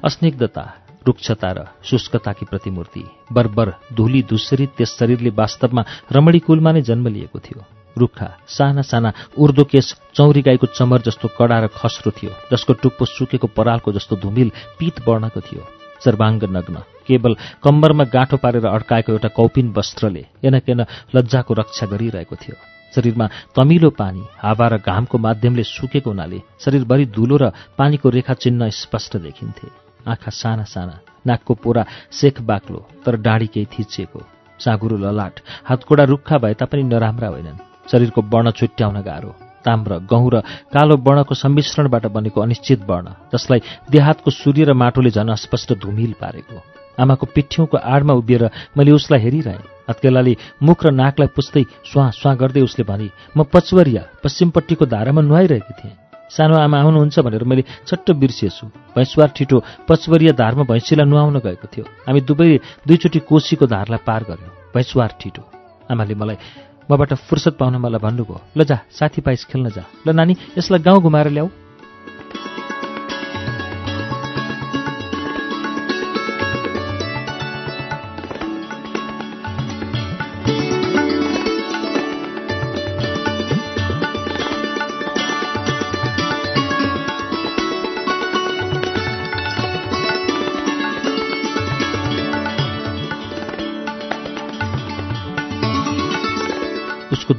अस्निग्धता 0.00 0.64
रुक्षता 1.06 1.50
र 1.52 1.58
शुष्कताकी 1.84 2.44
प्रतिमूर्ति 2.48 3.04
बर्बर 3.36 3.68
धुली 3.92 4.22
धुसरित 4.24 4.70
त्यस 4.80 4.96
शरीरले 4.96 5.30
वास्तवमा 5.36 5.82
रमणी 6.08 6.40
कुलमा 6.40 6.72
नै 6.72 6.82
जन्म 6.88 7.06
लिएको 7.12 7.38
थियो। 7.44 7.60
रुखा 7.96 8.28
साना 8.48 8.82
साना 8.82 9.12
उर्दो 9.36 9.64
केस 9.68 9.86
चौरी 10.16 10.42
गाईको 10.48 10.66
चमर 10.72 11.00
जस्तो 11.04 11.36
कडा 11.36 11.58
र 11.60 11.66
खस्रो 11.68 12.10
थियो 12.16 12.32
जसको 12.48 12.72
टुप्पो 12.80 13.04
सुकेको 13.06 13.48
परालको 13.52 13.92
जस्तो 13.92 14.16
धुमिल 14.24 14.48
पीत 14.78 15.04
वर्णको 15.04 15.40
थियो। 15.44 15.62
सर्वाङ्ग 16.00 16.44
नग्न 16.56 16.76
केवल 17.08 17.36
कम्बरमा 17.64 18.04
गाँठो 18.14 18.36
पारेर 18.36 18.66
अड्काएको 18.68 19.12
एउटा 19.12 19.28
कौपिन 19.34 19.72
वस्त्रले 19.76 20.24
एनकेन 20.44 20.84
लज्जाको 21.14 21.54
रक्षा 21.54 21.86
गरिरहेको 21.86 22.36
थियो। 22.36 22.56
शरीरमा 22.92 23.26
तमिलो 23.56 23.90
पानी 23.92 24.22
हावा 24.38 24.66
र 24.68 24.76
घामको 24.80 25.18
माध्यमले 25.18 25.62
सुकेको 25.66 26.10
हुनाले 26.10 26.38
शरीरभरि 26.60 27.04
धुलो 27.12 27.36
र 27.36 27.52
पानीको 27.78 28.08
रेखा 28.08 28.34
चिन्ह 28.34 28.68
स्पष्ट 28.72 29.16
देखिन्थे। 29.18 29.68
आँखा 30.08 30.30
साना 30.32 30.64
साना 30.64 30.96
नाकको 31.26 31.54
पोरा 31.54 31.84
सेख 32.10 32.40
बाक्लो 32.42 32.80
तर 33.04 33.16
डाँडी 33.20 33.46
केही 33.46 33.66
थिचिएको। 33.68 34.20
साँगुरो 34.60 34.96
ललाट 34.98 35.40
हातकोडा 35.64 36.04
रुखा 36.04 36.38
भए 36.38 36.54
तापनि 36.54 36.82
नराम्रा 36.84 37.28
होइनन्। 37.28 37.60
शरीरको 37.90 38.20
वर्ण 38.24 38.50
छुट्याउन 38.50 39.00
गाह्रो 39.02 39.30
ताम्र 39.64 39.98
गहुँ 40.10 40.30
र 40.32 40.40
कालो 40.72 40.96
वर्णको 40.96 41.34
सम्मिश्रणबाट 41.34 42.06
बनेको 42.08 42.40
अनिश्चित 42.40 42.80
वर्ण 42.88 43.06
जसलाई 43.32 43.60
देहातको 43.90 44.30
सूर्य 44.32 44.64
र 44.64 44.72
माटोले 44.72 45.10
झन 45.10 45.28
अस्पष्ट 45.28 45.72
धुमिल 45.76 46.12
पारेको। 46.20 46.56
आमाको 46.98 47.26
पिठ्यौँको 47.34 47.76
आडमा 47.76 48.12
उभिएर 48.20 48.44
मैले 48.76 48.90
उसलाई 48.92 49.20
हेरिरहेँ। 49.20 49.62
हत्केलाले 49.88 50.36
मुख 50.62 50.84
र 50.84 50.90
नाकलाई 50.92 51.28
पुस्दै 51.32 51.64
स्वाँ 51.86 52.10
स्वाँ 52.12 52.36
गर्दै 52.36 52.60
उसले 52.60 52.84
भने 52.84 53.08
म 53.36 53.42
पचवरिया 53.48 54.02
पश्चिमपट्टिको 54.24 54.84
धारामा 54.86 55.20
नुहाइरहेकी 55.22 55.74
थिएँ। 55.80 55.96
सानो 56.28 56.54
आमा 56.60 56.76
आउनुहुन्छ 56.78 57.18
भनेर 57.24 57.44
मैले 57.48 57.64
छट्ट 57.88 58.10
बिर्सिएछु। 58.12 58.66
भैँसवार 58.92 59.28
ठिटो 59.32 59.56
पचवरिया 59.88 60.32
धारमा 60.36 60.64
भैँसीलाई 60.68 61.06
नुहाउन 61.08 61.38
गएको 61.40 61.66
थियो। 61.72 61.84
हामी 62.04 62.20
दुवै 62.20 62.60
दुईचोटि 62.84 63.20
कोसीको 63.24 63.64
धारलाई 63.64 64.04
पार 64.04 64.22
गऱ्यौँ 64.28 64.52
भैँसवार 64.74 65.10
ठिटो। 65.20 65.42
आमाले 65.88 66.14
मलाई 66.14 66.36
मबाट 66.84 67.12
फुर्सद 67.24 67.56
पाउन 67.56 67.76
मलाई 67.80 68.00
भन्नुभयो 68.04 68.36
ल 68.56 68.64
जा 68.68 68.76
साथी 68.92 69.20
पाइस 69.24 69.44
खेल्न 69.48 69.72
जा। 69.72 69.84
ल 70.04 70.12
नानी 70.12 70.36
यसलाई 70.58 70.84
गाउँ 70.84 71.00
घुमाएर 71.00 71.28
ल्याऊ। 71.32 71.48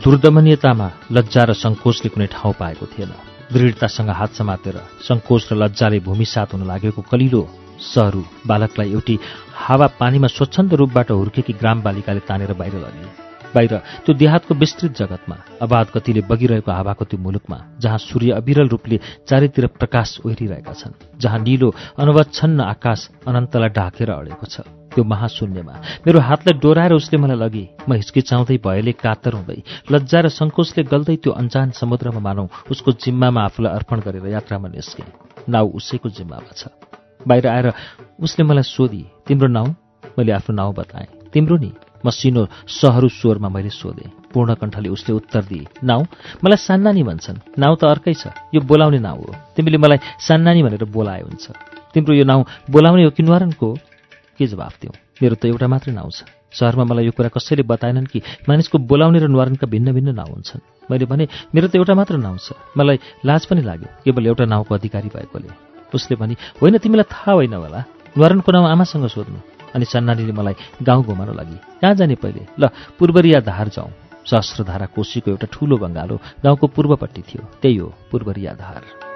दुर्दमनीयतामा 0.04 0.88
लज्जा 1.12 1.44
र 1.44 1.52
सङ्कोचले 1.60 2.10
कुनै 2.14 2.28
ठाउँ 2.32 2.56
पाएको 2.56 2.86
थिएन। 2.88 3.12
दृढतासँग 3.52 4.10
हात 4.20 4.32
समातेर 4.40 4.76
सङ्कोच 5.04 5.44
र 5.52 5.54
लज्जाले 5.60 6.00
भूमिसात 6.08 6.54
हुन 6.56 6.64
लागेको 6.72 7.02
कलिलो 7.12 7.42
सहरु 7.84 8.22
बालकलाई 8.48 8.90
एउटी 8.96 9.16
हावा 9.60 9.88
पानीमा 10.00 10.28
स्वच्छन्द 10.32 10.72
रूपबाट 10.80 11.12
हुर्केकी 11.12 11.54
ग्राम 11.60 11.78
बालिकाले 11.84 12.22
तानेर 12.24 12.54
बाहिर 12.56 12.76
लगे। 12.80 13.08
बाहिर 13.52 13.74
त्यो 14.06 14.16
देहातको 14.16 14.54
विस्तृत 14.56 14.92
जगतमा 14.96 15.38
अबाध 15.68 15.88
गतिले 15.96 16.22
बगिरहेको 16.32 16.72
हावाको 16.72 17.04
त्यो 17.04 17.20
मुलुकमा 17.20 17.58
जहाँ 17.84 18.00
सूर्य 18.00 18.40
अविरल 18.40 18.68
रूपले 18.72 18.98
चारैतिर 19.28 19.66
प्रकाश 19.76 20.10
ओहिरिरहेका 20.24 20.74
छन् 20.80 21.00
जहाँ 21.20 21.40
निलो 21.44 21.76
अनवच्छन्न 22.00 22.60
आकाश 22.74 23.00
अनन्तलाई 23.28 23.72
ढाकेर 23.76 24.10
अडेको 24.16 24.48
छ। 24.48 24.79
त्यो 24.94 25.04
महाशून्यमा। 25.04 25.74
मेरो 26.06 26.20
हातलाई 26.20 26.60
डोराएर 26.60 26.94
उसले 26.94 27.18
मलाई 27.20 27.38
लगी। 27.38 27.66
म 27.88 27.94
हिचकिचाउँदै 27.94 28.58
भएले 28.58 28.92
कातर 28.98 29.34
हुँदै 29.38 29.60
लज्जा 29.92 30.20
र 30.20 30.28
सङ्कोचले 30.30 30.84
गल्दै 30.90 31.16
त्यो 31.24 31.32
अन्जान 31.32 31.72
समुद्रमा 31.78 32.20
मानौ 32.20 32.46
उसको 32.72 32.90
जिम्मामा 33.04 33.42
आफूलाई 33.48 33.72
अर्पण 33.78 34.00
गरेर 34.06 34.26
यात्रामा 34.28 34.68
निस्के। 34.70 35.04
नाउ 35.50 35.66
उसैको 35.78 36.10
जिम्मामा 36.10 36.52
छ। 36.56 36.74
बाहिर 37.28 37.48
आएर 37.48 37.68
उसले 38.20 38.44
मलाई 38.44 38.64
सोधी 38.64 39.04
तिम्रो 39.28 39.48
नाउँ? 39.48 39.70
मैले 40.18 40.32
आफ्नो 40.32 40.56
नाउँ 40.56 40.74
बताएँ। 40.74 41.08
तिम्रो 41.34 41.58
नि? 41.58 41.72
मसिनो 42.06 42.48
सहरु 42.68 43.10
स्वरमा 43.10 43.50
मैले 43.50 43.70
सोधेँ। 43.70 44.32
पूर्ण 44.34 44.54
कण्ठले 44.56 44.90
उसले 44.90 45.16
उत्तर 45.16 45.44
दिए 45.44 45.68
नाउँ? 45.84 46.04
मलाई 46.44 46.58
सान्नानी 46.58 47.04
भन्छन्। 47.04 47.60
नाउँ 47.60 47.76
त 47.76 47.84
अर्कै 47.84 48.14
छ। 48.14 48.32
यो 48.56 48.62
बोलाउने 48.62 49.00
नाउँ 49.00 49.20
हो। 49.20 49.36
तिमीले 49.56 49.78
मलाई 49.78 50.00
सान्नानी 50.20 50.64
भनेर 50.64 50.84
बोलाए 50.88 51.22
हुन्छ। 51.22 51.46
तिम्रो 51.94 52.14
यो 52.16 52.24
नाउँ 52.24 52.46
बोलाउने 52.72 53.04
हो 53.04 53.12
कि 53.12 53.24
न्वारनको 53.24 53.68
के 54.40 54.48
जवाफ 54.48 54.74
दिउँ 54.80 54.96
मेरो 55.20 55.36
त 55.36 55.52
एउटा 55.52 55.68
मात्रै 55.68 55.92
नाउँ 55.92 56.12
छ। 56.16 56.24
सहरमा 56.50 56.84
मलाई 56.88 57.06
यो 57.06 57.12
कुरा 57.12 57.30
कसैले 57.30 57.64
बताएनन् 57.68 58.08
कि 58.08 58.20
मानिसको 58.48 58.78
बोलाउने 58.80 59.20
र 59.20 59.28
न्वारनका 59.28 59.68
भिन्न 59.68 59.92
भिन्न 59.94 60.16
नाउँ 60.16 60.32
हुन्छन्। 60.34 60.64
मैले 60.88 61.06
भने 61.06 61.28
मेरो 61.54 61.68
त 61.68 61.76
एउटा 61.76 61.94
मात्र 61.94 62.16
नाउँ 62.18 62.40
छ। 62.40 62.56
मलाई 62.74 62.98
लाज 63.28 63.46
पनि 63.46 63.62
लाग्यो 63.62 63.90
केवल 64.08 64.26
एउटा 64.32 64.46
नाउँको 64.48 64.72
अधिकारी 64.74 65.10
भएकोले। 65.12 65.50
उसले 65.94 66.16
भने 66.16 66.34
होइन 66.58 66.78
तिमीलाई 66.80 67.06
थाहा 67.12 67.32
होइन 67.36 67.54
होला। 67.54 67.80
न्वारनको 68.16 68.50
नाउँ 68.50 68.66
आमासँग 68.66 69.06
सोध्नु। 69.12 69.40
अनि 69.76 69.86
सन्नानीले 69.86 70.34
मलाई 70.34 70.56
गाउँ 70.82 71.04
घुमाउन 71.04 71.36
लागि 71.36 71.58
कहाँ 71.84 71.94
जाने 72.00 72.16
पहिले? 72.16 72.42
ल 72.58 72.72
पूर्वरिया 72.98 73.40
धार 73.46 73.68
जाउँ। 73.70 73.92
सहस्रधारा 74.26 74.86
कोशीको 74.96 75.32
एउटा 75.32 75.48
ठूलो 75.54 75.78
बङ्गालो 75.78 76.16
गाउँको 76.42 76.66
पूर्वपट्टि 76.74 77.22
थियो। 77.22 77.42
त्यही 77.62 77.78
हो 77.78 77.88
पूर्वरिया 78.10 78.54
धार। 78.58 79.09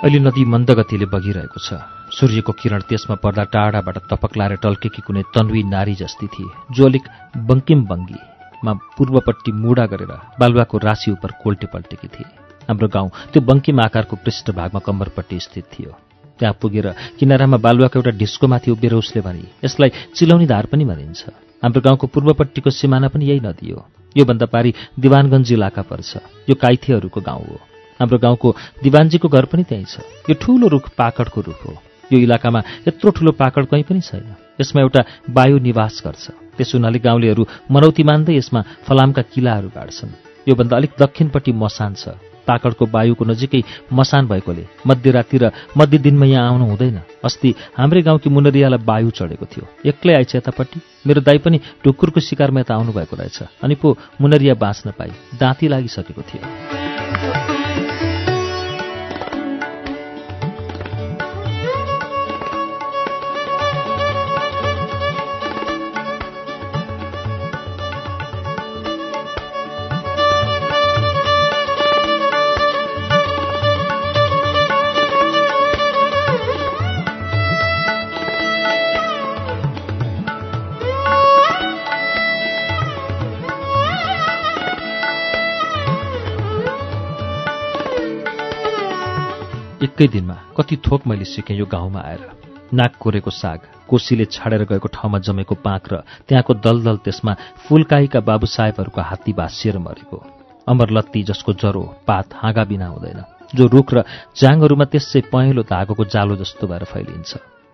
अहिले 0.00 0.18
नदी 0.18 0.44
मन्दगतिले 0.48 1.06
बगिरहेको 1.12 1.60
छ। 1.60 1.76
सूर्यको 2.16 2.52
किरण 2.56 2.80
त्यसमा 2.88 3.16
पर्दा 3.20 3.44
टाढाबाट 3.52 3.96
तपक्लाएर 4.08 4.56
टल्केकी 4.64 5.04
कुनै 5.04 5.22
तन्वी 5.28 5.62
नारी 5.68 5.94
जस्ती 6.00 6.26
थिए। 6.26 6.48
जो 6.72 6.86
अलिक 6.88 7.04
बङ्किम 7.36 7.80
बङ्गीमा 7.84 8.72
पूर्वपट्टि 8.96 9.52
मुडा 9.52 9.84
गरेर 9.92 10.12
बालुवाको 10.40 10.76
राशि 10.80 11.10
उप 11.12 11.24
कोल्टे 11.44 11.66
पल्टेकी 11.68 12.08
थिए। 12.16 12.28
हाम्रो 12.64 12.88
गाउँ 12.88 13.08
त्यो 13.28 13.44
बङ्किम 13.44 13.80
आकारको 13.84 14.16
पृष्ठभागमा 14.24 14.80
कम्बरपट्टि 14.80 15.36
स्थित 15.36 15.64
थियो। 15.68 15.92
त्यहाँ 16.40 16.56
पुगेर 16.56 16.86
किनारामा 17.20 17.60
बालुवाको 17.60 18.00
एउटा 18.00 18.16
ढिस्कोमाथि 18.16 18.70
उभिएर 18.72 18.94
उसले 18.96 19.20
भने 19.20 19.44
यसलाई 19.60 20.16
चिलाउने 20.16 20.46
धार 20.48 20.72
पनि 20.72 20.84
भनिन्छ। 20.88 21.28
हाम्रो 21.60 21.80
गाउँको 21.84 22.06
पूर्वपट्टिको 22.08 22.70
सिमाना 22.72 23.08
पनि 23.12 23.28
यही 23.28 23.40
नदी 23.44 23.68
हो। 23.68 23.84
योभन्दा 24.16 24.46
पारी 24.48 24.70
दिवानगञ्ज 24.96 25.52
इलाका 25.52 25.82
पर्छ। 25.84 26.10
यो 26.48 26.54
काइथेहरूको 26.56 27.20
गाउँ 27.20 27.44
हो। 27.44 27.68
हाम्रो 28.00 28.18
गाउँको 28.18 28.48
दिवानजीको 28.82 29.28
घर 29.28 29.44
पनि 29.44 29.64
त्यहीँ 29.68 29.84
छ। 29.84 30.00
यो 30.24 30.34
ठूलो 30.40 30.66
रुख 30.68 30.88
पाकडको 30.96 31.40
रुख 31.40 31.60
हो। 31.66 31.72
यो 32.12 32.18
इलाकामा 32.18 32.60
यत्रो 32.88 33.10
ठूलो 33.12 33.32
पाकड 33.36 33.66
कहीँ 33.70 33.84
पनि 33.84 34.00
छैन। 34.00 34.34
यसमा 34.60 34.80
एउटा 34.82 35.00
वायु 35.30 35.58
निवास 35.60 36.02
गर्छ। 36.04 36.24
त्यस 36.56 36.74
हुनाले 36.74 36.98
गाउँलेहरू 36.98 37.46
मनौती 37.70 38.02
मान्दै 38.02 38.34
यसमा 38.34 38.60
फलामका 38.88 39.22
किलाहरू 39.30 39.68
गाड्छन्। 39.68 40.48
योभन्दा 40.48 40.76
अलिक 40.76 40.92
दक्षिणपट्टि 40.98 41.52
मसान 41.52 41.94
छ। 41.94 42.16
पाकडको 42.48 42.84
वायुको 42.90 43.24
नजिकै 43.24 43.62
मसान 43.92 44.26
भएकोले 44.26 44.64
मध्यराति 44.82 45.38
र 45.38 45.50
मध्य 45.76 45.98
दिनमा 46.02 46.26
यहाँ 46.26 46.48
आउनु 46.50 46.64
हुँदैन। 46.66 46.98
अस्ति 47.22 47.54
हाम्रै 47.78 48.02
गाउँकी 48.02 48.30
मुनरियालाई 48.30 48.82
वायु 48.82 49.10
चढेको 49.14 49.46
थियो। 49.46 49.64
एक्लै 49.86 50.14
आइछ 50.14 50.34
यतापट्टि। 50.34 50.80
मेरो 51.06 51.20
दाई 51.20 51.38
पनि 51.38 51.60
ढुक्कुरको 51.84 52.20
शिकारमा 52.20 52.60
यता 52.60 52.74
आउनुभएको 52.74 53.16
रहेछ। 53.16 53.62
अनि 53.62 53.74
पो 53.78 53.96
मुनरिया 54.20 54.54
बाँच्न 54.58 54.90
पाई 54.98 55.38
दाँती 55.38 55.68
लागिसकेको 55.68 56.22
थियो। 56.26 56.69
एकै 90.00 90.08
दिनमा 90.08 90.34
कति 90.56 90.76
थोक 90.80 91.06
मैले 91.06 91.24
सिकेँ 91.26 91.56
यो 91.56 91.64
गाउँमा 91.68 92.00
आएर। 92.00 92.22
नाक 92.72 92.92
कोरेको 92.96 93.30
साग 93.30 93.60
कोसीले 93.84 94.24
छाडेर 94.32 94.64
गएको 94.64 94.88
ठाउँमा 94.88 95.18
जमेको 95.20 95.54
पाँक 95.60 95.84
र 95.92 95.94
त्यहाँको 96.24 96.52
दलदल 96.56 96.96
त्यसमा 97.04 97.32
फुलकाईका 97.68 98.20
बाबु 98.24 98.46
साहेबहरूको 98.48 98.96
हात्ती 98.96 99.32
बासिएर 99.36 99.76
मरेको। 99.76 100.16
अमरलत्ती 100.64 101.20
जसको 101.28 101.52
जरो 101.52 101.82
पात 102.08 102.32
हाँगा 102.32 102.64
बिना 102.64 102.86
हुँदैन 102.88 103.20
जो 103.52 103.66
रुख 103.68 103.92
र 103.92 103.98
ज्याङहरूमा 104.40 104.84
त्यसै 104.88 105.20
पहेँलो 105.28 105.62
धागोको 105.68 106.04
जालो 106.08 106.36
जस्तो 106.40 106.64
भएर 106.64 106.84
फैलिन्छ। 106.88 107.30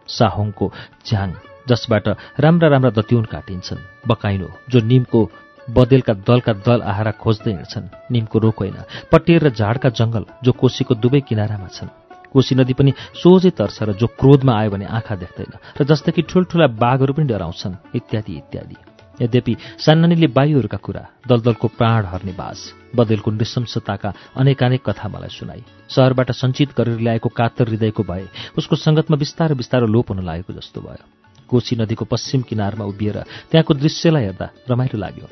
साहोङको 0.09 0.67
ज्याङ 1.07 1.31
जसबाट 1.71 2.07
राम्रा 2.43 2.69
राम्रा 2.75 2.91
दत्युन 2.91 3.25
काटिन्छन्। 3.31 3.87
बकाइनो 4.03 4.49
जो 4.67 4.79
निमको 4.83 5.21
बदेलका 5.69 6.15
दलका 6.27 6.53
दल 6.67 6.83
आहारा 6.83 7.13
खोज्दै 7.23 7.53
हिँड्छन्। 7.55 7.87
निमको 8.11 8.37
रोक 8.43 8.59
होइन 8.59 8.79
पटेर 9.15 9.47
र 9.47 9.49
झाडका 9.55 9.89
जङ्गल 9.95 10.25
जो 10.43 10.51
कोसीको 10.59 10.95
दुवै 10.99 11.23
किनारामा 11.23 11.71
छन्। 11.71 12.06
कोशी 12.33 12.55
नदी 12.55 12.75
पनि 12.75 12.93
सोझै 13.23 13.51
तर्छ 13.51 13.83
र 13.83 13.93
जो 13.93 14.07
क्रोधमा 14.07 14.53
आयो 14.61 14.71
भने 14.71 14.87
आँखा 14.89 15.15
देख्दैन 15.17 15.53
र 15.79 15.85
जस्तै 15.85 16.13
कि 16.13 16.23
ठुल्ठुला 16.23 16.67
बाघहरू 16.77 17.13
पनि 17.13 17.27
डराउँछन् 17.27 17.81
इत्यादि 17.95 18.33
इत्यादि। 18.37 18.77
यद्यपि 19.17 19.57
सान्नानीले 19.81 20.29
बायुहरूका 20.29 20.77
कुरा 20.77 21.05
दलदलको 21.25 21.67
प्राण 21.79 22.05
हर्ने 22.05 22.33
बास 22.37 22.59
बदेलको 22.93 23.31
नृशंसताका 23.31 24.13
अनेकानेक 24.37 24.83
कथा 24.85 25.09
मलाई 25.09 25.33
सुनाई। 25.33 25.63
सहरबाट 25.89 26.31
सञ्चित 26.33 26.77
गरेर 26.77 27.01
ल्याएको 27.01 27.29
कातर 27.33 27.69
हृदयको 27.69 28.03
भए 28.05 28.29
उसको 28.59 28.77
सङ्गतमा 28.77 29.17
बिस्तारो 29.17 29.55
बिस्तारो 29.57 29.87
लोप 29.89 30.11
हुन 30.13 30.21
लागेको 30.21 30.53
जस्तो 30.53 30.81
भयो। 30.81 31.05
कोशी 31.49 31.77
नदीको 31.81 32.05
पश्चिम 32.05 32.43
किनारमा 32.43 32.85
उभिएर 32.85 33.17
त्यहाँको 33.51 33.75
दृश्यलाई 33.75 34.25
हेर्दा 34.25 34.47
रमाइलो 34.69 34.99
लाग्यो। 35.01 35.29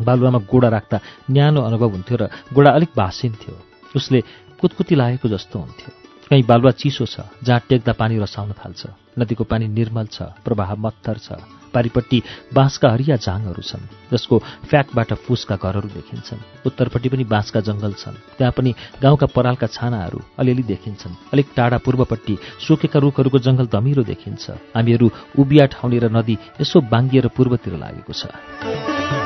बालुवामा 0.00 0.38
गोडा 0.48 0.68
राख्दा 0.68 0.96
न्यानो 1.30 1.60
अनुभव 1.60 1.90
हुन्थ्यो 1.92 2.16
र 2.16 2.22
गोडा 2.48 2.70
अलिक 2.72 2.90
भासिन्थ्यो। 2.96 3.54
उसले 3.96 4.20
कुतकुती 4.56 4.94
लागेको 4.94 5.28
जस्तो 5.28 5.58
हुन्थ्यो। 5.58 6.01
कहीँ 6.32 6.42
बालुवा 6.48 6.70
चिसो 6.80 7.04
छ 7.04 7.28
जहाँ 7.44 7.60
टेक्दा 7.68 7.92
पानी 7.92 8.16
रसाउन 8.16 8.52
थाल्छ। 8.56 9.20
नदीको 9.20 9.44
पानी 9.44 9.68
निर्मल 9.68 10.06
छ 10.08 10.32
प्रवाह 10.40 10.74
मत्तर 10.80 11.16
छ। 11.20 11.36
पारिपट्टि 11.76 12.22
बाँसका 12.56 12.88
हरिया 12.88 13.16
जाङहरू 13.20 13.60
छन् 13.60 13.84
जसको 14.08 14.38
फ्याकबाट 14.64 15.12
फुसका 15.28 15.56
घरहरू 15.60 15.88
देखिन्छन्। 15.92 16.40
उत्तरपट्टि 16.64 17.08
पनि 17.12 17.24
बाँसका 17.28 17.60
जङ्गल 17.68 17.92
छन्। 18.00 18.16
त्यहाँ 18.40 18.52
पनि 18.56 18.72
गाउँका 19.02 19.26
परालका 19.28 19.66
छानाहरू 19.76 20.20
अलिअलि 20.40 20.64
देखिन्छन्। 20.72 21.36
अलिक 21.36 21.52
टाढा 21.52 21.78
पूर्वपट्टि 21.84 22.34
सुकेका 22.64 22.98
रुखहरूको 23.04 23.38
जङ्गल 23.38 23.66
धमिरो 23.68 24.02
देखिन्छ। 24.02 24.72
हामीहरू 24.72 25.06
उबिया 25.36 25.66
ठाउँनेर 25.68 26.08
नदी 26.16 26.38
यसो 26.60 26.80
बाङ्गिएर 26.88 27.28
पूर्वतिर 27.36 27.76
लागेको 27.76 28.12
छ। 28.12 29.21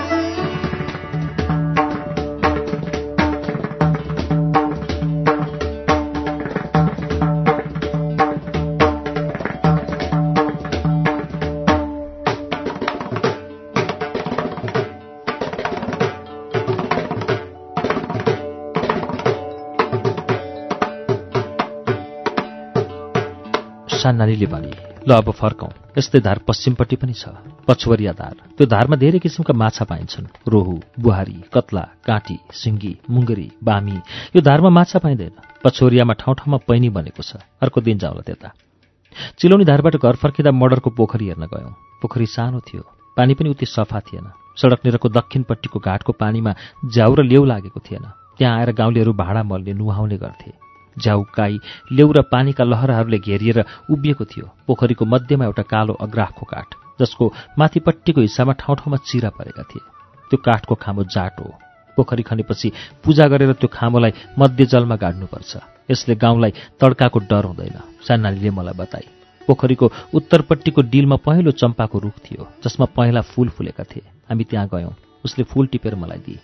साना 24.06 24.18
नानीले 24.18 24.46
भने 24.46 24.70
ल 25.02 25.10
अब 25.18 25.30
फर्कौँ। 25.34 25.98
यस्तै 25.98 26.20
धार 26.22 26.38
पश्चिमपट्टि 26.46 26.96
पनि 26.96 27.12
छ। 27.12 27.34
पछुवरिया 27.66 28.12
धार। 28.12 28.34
त्यो 28.54 28.66
धारमा 28.66 28.96
धेरै 28.96 29.18
किसिमका 29.18 29.54
माछा 29.54 29.84
पाइन्छन्। 29.84 30.46
रोहु 30.46 30.74
बुहारी 31.02 31.38
कत्ला 31.54 31.84
काँटी 32.06 32.38
सिङ्गी 32.54 32.92
मुङ्गरी 33.10 33.48
बामी। 33.58 33.98
यो 34.36 34.40
धारमा 34.46 34.70
माछा 34.70 34.98
पाइँदैन। 35.02 35.34
पछुवरियामा 35.64 36.14
ठाउँ 36.22 36.34
ठाउँमा 36.38 36.58
पैनी 36.68 36.88
बनेको 36.94 37.22
छ। 37.22 37.42
अर्को 37.58 37.80
दिन 37.82 37.98
जाउँला 37.98 38.22
त्यता। 38.22 38.48
चिलौनी 39.38 39.64
धारबाट 39.64 39.96
घर 39.98 40.14
फर्किँदा 40.22 40.50
मडरको 40.54 40.90
पोखरी 40.90 41.26
हेर्न 41.26 41.50
गयौँ। 41.50 41.74
पोखरी 42.02 42.26
सानो 42.26 42.60
थियो। 42.62 42.82
पानी 43.16 43.34
पनि 43.34 43.50
उति 43.50 43.66
सफा 43.66 44.00
थिएन। 44.06 44.30
सडकनिरको 44.54 45.08
दक्षिणपट्टिको 45.08 45.78
घाटको 45.82 46.12
पानीमा 46.14 46.54
झ्याउ 46.94 47.14
र 47.14 47.22
लेउ 47.26 47.44
लागेको 47.44 47.80
थिएन। 47.82 48.06
त्यहाँ 48.38 48.54
आएर 48.58 48.70
गाउँलेहरू 48.70 49.12
भाँडा 49.12 49.42
मल्ने 49.42 49.72
नुहाउने 49.72 50.18
गर्थे। 50.18 50.65
झ्याउकाई 50.98 51.58
लेउ 51.92 52.12
र 52.12 52.22
पानीका 52.32 52.64
लहराहरूले 52.64 53.18
घेरिएर 53.18 53.64
उभिएको 53.90 54.24
थियो। 54.24 54.46
पोखरीको 54.66 55.04
मध्यमा 55.04 55.44
एउटा 55.44 55.62
कालो 55.62 55.92
अग्राहको 56.00 56.44
काठ 56.46 56.74
जसको 57.00 57.32
माथिपट्टिको 57.58 58.20
हिस्सामा 58.20 58.52
ठाउँ 58.60 58.76
ठाउँमा 58.76 58.96
चिरा 59.04 59.30
परेका 59.30 59.62
थिए। 59.62 59.84
त्यो 60.30 60.38
काठको 60.38 60.74
खामो 60.74 61.04
जाटो 61.06 61.44
पोखरी 61.96 62.22
खनेपछि 62.22 62.72
पूजा 63.04 63.26
गरेर 63.28 63.52
त्यो 63.52 63.68
खामोलाई 63.72 64.12
मध्य 64.38 64.64
जलमा 64.66 64.96
गाड्नुपर्छ। 64.96 65.56
यसले 65.90 66.14
गाउँलाई 66.16 66.52
तड्काको 66.80 67.18
डर 67.30 67.44
हुँदैन 67.44 67.78
सानालीले 68.08 68.50
मलाई 68.50 68.74
बताए। 68.74 69.06
पोखरीको 69.48 69.86
उत्तरपट्टिको 70.14 70.82
डिलमा 70.82 71.16
पहेँलो 71.22 71.50
चम्पाको 71.52 71.98
रुख 71.98 72.16
थियो 72.24 72.48
जसमा 72.64 72.86
पहेँला 72.96 73.20
फूल 73.22 73.48
फुलेका 73.48 73.84
थिए। 73.84 74.02
हामी 74.28 74.44
त्यहाँ 74.44 74.68
गयौँ। 74.68 74.94
उसले 75.24 75.44
फूल 75.44 75.66
टिपेर 75.66 75.94
मलाई 75.94 76.18
दिए। 76.18 76.38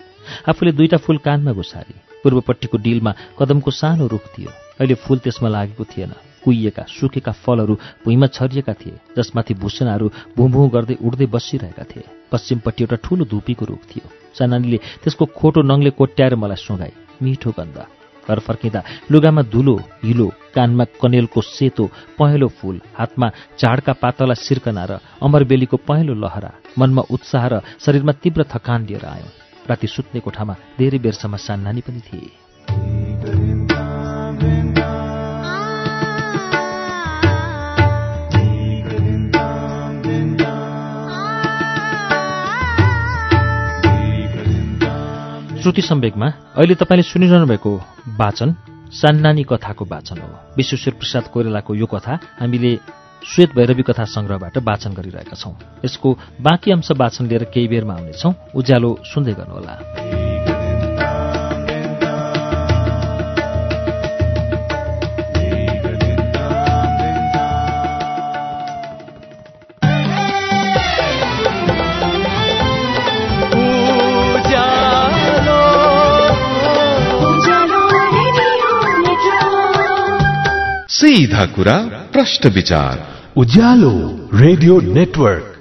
आफूले 0.48 0.72
दुईटा 0.72 0.96
फूल 0.96 1.18
कानमा 1.18 1.52
घुसारे। 1.52 2.11
पूर्वपट्टिको 2.22 2.78
डिलमा 2.78 3.12
कदमको 3.38 3.70
सानो 3.70 4.06
रुख 4.06 4.24
थियो। 4.34 4.50
अहिले 4.80 4.94
फूल 4.94 5.18
त्यसमा 5.18 5.48
लागेको 5.48 5.84
थिएन। 5.84 6.12
कुहिएका 6.44 6.82
सुकेका 6.90 7.32
फलहरू 7.42 7.74
भुइँमा 8.04 8.26
छरिएका 8.26 8.74
थिए 8.74 8.98
जसमाथि 9.16 9.54
भूषणाहरू 9.54 10.06
भुँ 10.36 10.68
गर्दै 10.74 10.96
उड्दै 11.06 11.26
बसिरहेका 11.30 11.84
थिए। 11.90 12.04
पश्चिमपट्टि 12.32 12.82
एउटा 12.84 12.96
ठूलो 13.04 13.24
धुपीको 13.30 13.64
रुख 13.64 13.82
थियो। 13.90 14.06
सानानीले 14.38 14.78
त्यसको 15.02 15.24
खोटो 15.38 15.62
नङले 15.62 15.90
कोट्याएर 15.94 16.34
मलाई 16.34 16.58
सुँगाए। 16.58 16.92
मिठो 17.22 17.50
गन्ध। 17.58 17.78
घर 18.22 18.38
फर्किँदा 18.38 18.82
लुगामा 19.10 19.42
धुलो 19.50 19.74
हिलो 20.02 20.26
कानमा 20.54 20.84
कनेलको 21.02 21.40
सेतो 21.42 21.84
पहेँलो 22.18 22.48
फूल 22.58 22.80
हातमा 22.98 23.28
झाडका 23.58 23.92
पातला 24.02 24.34
सिर्कना 24.38 24.84
र 24.84 24.98
अमरबेलीको 25.22 25.76
पहेँलो 25.76 26.14
लहरा 26.14 26.50
मनमा 26.78 27.02
उत्साह 27.10 27.46
र 27.46 27.54
शरीरमा 27.82 28.12
तीव्र 28.22 28.46
थकान 28.46 28.86
लिएर 28.86 29.06
आयो। 29.06 29.28
राति 29.70 29.86
सुत्ने 29.86 30.20
कोठामा 30.20 30.54
धेरै 30.78 30.98
बेरसम्म 30.98 31.36
सान्नानी 31.36 31.80
पनि 31.80 32.00
थिए। 32.00 32.30
श्रुति 45.62 45.82
सम्वेकमा 45.82 46.26
अहिले 46.26 46.74
तपाईँले 46.74 47.02
सुनिरहनु 47.02 47.46
भएको 47.46 47.70
वाचन 48.18 48.54
सान्नानी 48.90 49.42
कथाको 49.42 49.84
वाचन 49.84 50.18
हो। 50.18 50.28
विश्वेश्वर 50.56 50.94
प्रसाद 50.94 51.22
कोइरालाको 51.22 51.74
यो 51.74 51.86
कथा 51.86 52.18
हामीले 52.40 52.78
श्वेत 53.26 53.54
भैरवी 53.54 53.82
कथा 53.82 54.04
संग्रहबाट 54.04 54.58
वाचन 54.58 54.92
गरिरहेका 54.92 55.36
छौं। 55.36 55.52
यसको 55.84 56.18
बाँकी 56.40 56.70
अंश 56.70 56.88
वाचन 56.90 57.26
लिएर 57.26 57.44
केही 57.44 57.68
बेरमा 57.68 57.94
आउनेछौ। 57.94 58.34
उज्यालो 58.54 58.98
सुन्दै 59.04 59.32
गर्नुहोला। 59.32 59.78
सीधा 80.88 81.46
कुरा 81.46 82.01
प्रश्न 82.12 82.48
विचार। 82.48 83.08
Ujyaalo 83.36 84.28
radio 84.34 84.80
network. 84.80 85.51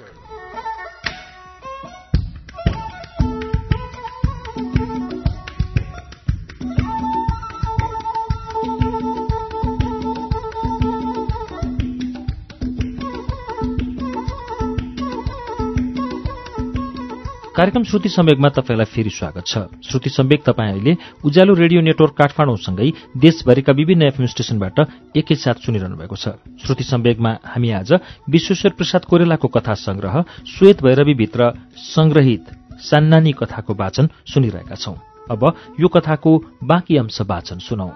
कार्यक्रम 17.62 17.84
श्रुति 17.84 18.08
सम्वेकमा 18.08 18.48
तपाईँलाई 18.48 18.84
फेरि 18.84 19.10
स्वागत 19.10 19.46
छ। 19.46 19.58
श्रुति 19.86 20.10
सम्वेक 20.10 20.42
तपाईँ 20.42 20.72
अहिले 20.72 20.96
उज्यालो 21.24 21.54
रेडियो 21.54 21.80
नेटवर्क 21.80 22.14
काठमाडौँसँगै 22.18 22.90
देशभरिका 23.22 23.72
विभिन्न 23.72 24.02
एफएम 24.02 24.26
स्टेशनबाट 24.26 24.80
एकैसाथ 25.16 25.62
सुनिरहनु 25.62 25.96
भएको 25.96 26.16
छ। 26.16 26.34
श्रुति 26.58 26.84
सम्वेकमा 26.84 27.36
हामी 27.46 27.70
आज 27.70 27.92
विश्वेश्वर 28.26 28.72
प्रसाद 28.72 29.04
कोरेलाको 29.04 29.48
कथा 29.48 29.74
संग्रह 29.78 30.24
श्वेत 30.48 30.82
भैरवीभित्र 30.82 31.52
संग्रहित 31.86 32.50
सान्नानी 32.82 33.32
कथाको 33.32 33.74
वाचन 33.74 34.08
सुनिरहेका 34.26 34.74
छौं। 34.74 34.94
अब 35.30 35.52
यो 35.80 35.88
कथाको 35.88 36.38
बाँकी 36.64 36.96
अंश 36.96 37.20
वाचन 37.22 37.58
सुनौ। 37.62 37.90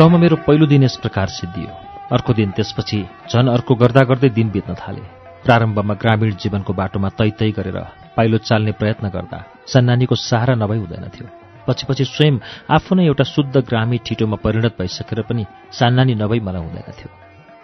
गाउँमा 0.00 0.18
मेरो 0.18 0.36
पहिलो 0.46 0.66
दिन 0.66 0.82
यस 0.82 0.96
प्रकार 0.96 1.28
सिद्धियो। 1.28 1.72
अर्को 2.16 2.32
दिन 2.32 2.50
त्यसपछि 2.56 2.98
झन 3.28 3.48
अर्को 3.52 3.74
गर्दा 3.76 4.02
गर्दै 4.08 4.28
दिन 4.32 4.48
बित्न 4.50 4.72
थाले। 4.72 5.02
प्रारम्भमा 5.44 5.94
ग्रामीण 5.94 6.30
जीवनको 6.40 6.72
बाटोमा 6.72 7.08
तै 7.20 7.28
तै 7.36 7.50
गरेर 7.52 7.76
पाइलो 8.16 8.38
चाल्ने 8.48 8.72
प्रयत्न 8.80 9.08
गर्दा 9.12 9.38
सन्नानीको 9.68 10.14
सहारा 10.16 10.54
नभई 10.56 10.78
हुँदैनथ्यो। 10.80 11.26
पछि 11.68 11.84
पछि 11.84 12.04
स्वयं 12.16 12.40
आफू 12.72 12.94
नै 12.96 13.04
एउटा 13.12 13.24
शुद्ध 13.28 13.54
ग्रामी 13.60 13.98
ठिटोमा 14.00 14.36
परिणत 14.40 14.80
भइसकेर 14.80 15.20
पनि 15.28 15.44
सान्नानी 15.68 16.14
नभई 16.16 16.40
मलाई 16.48 16.62
हुँदैनथ्यो। 16.64 17.08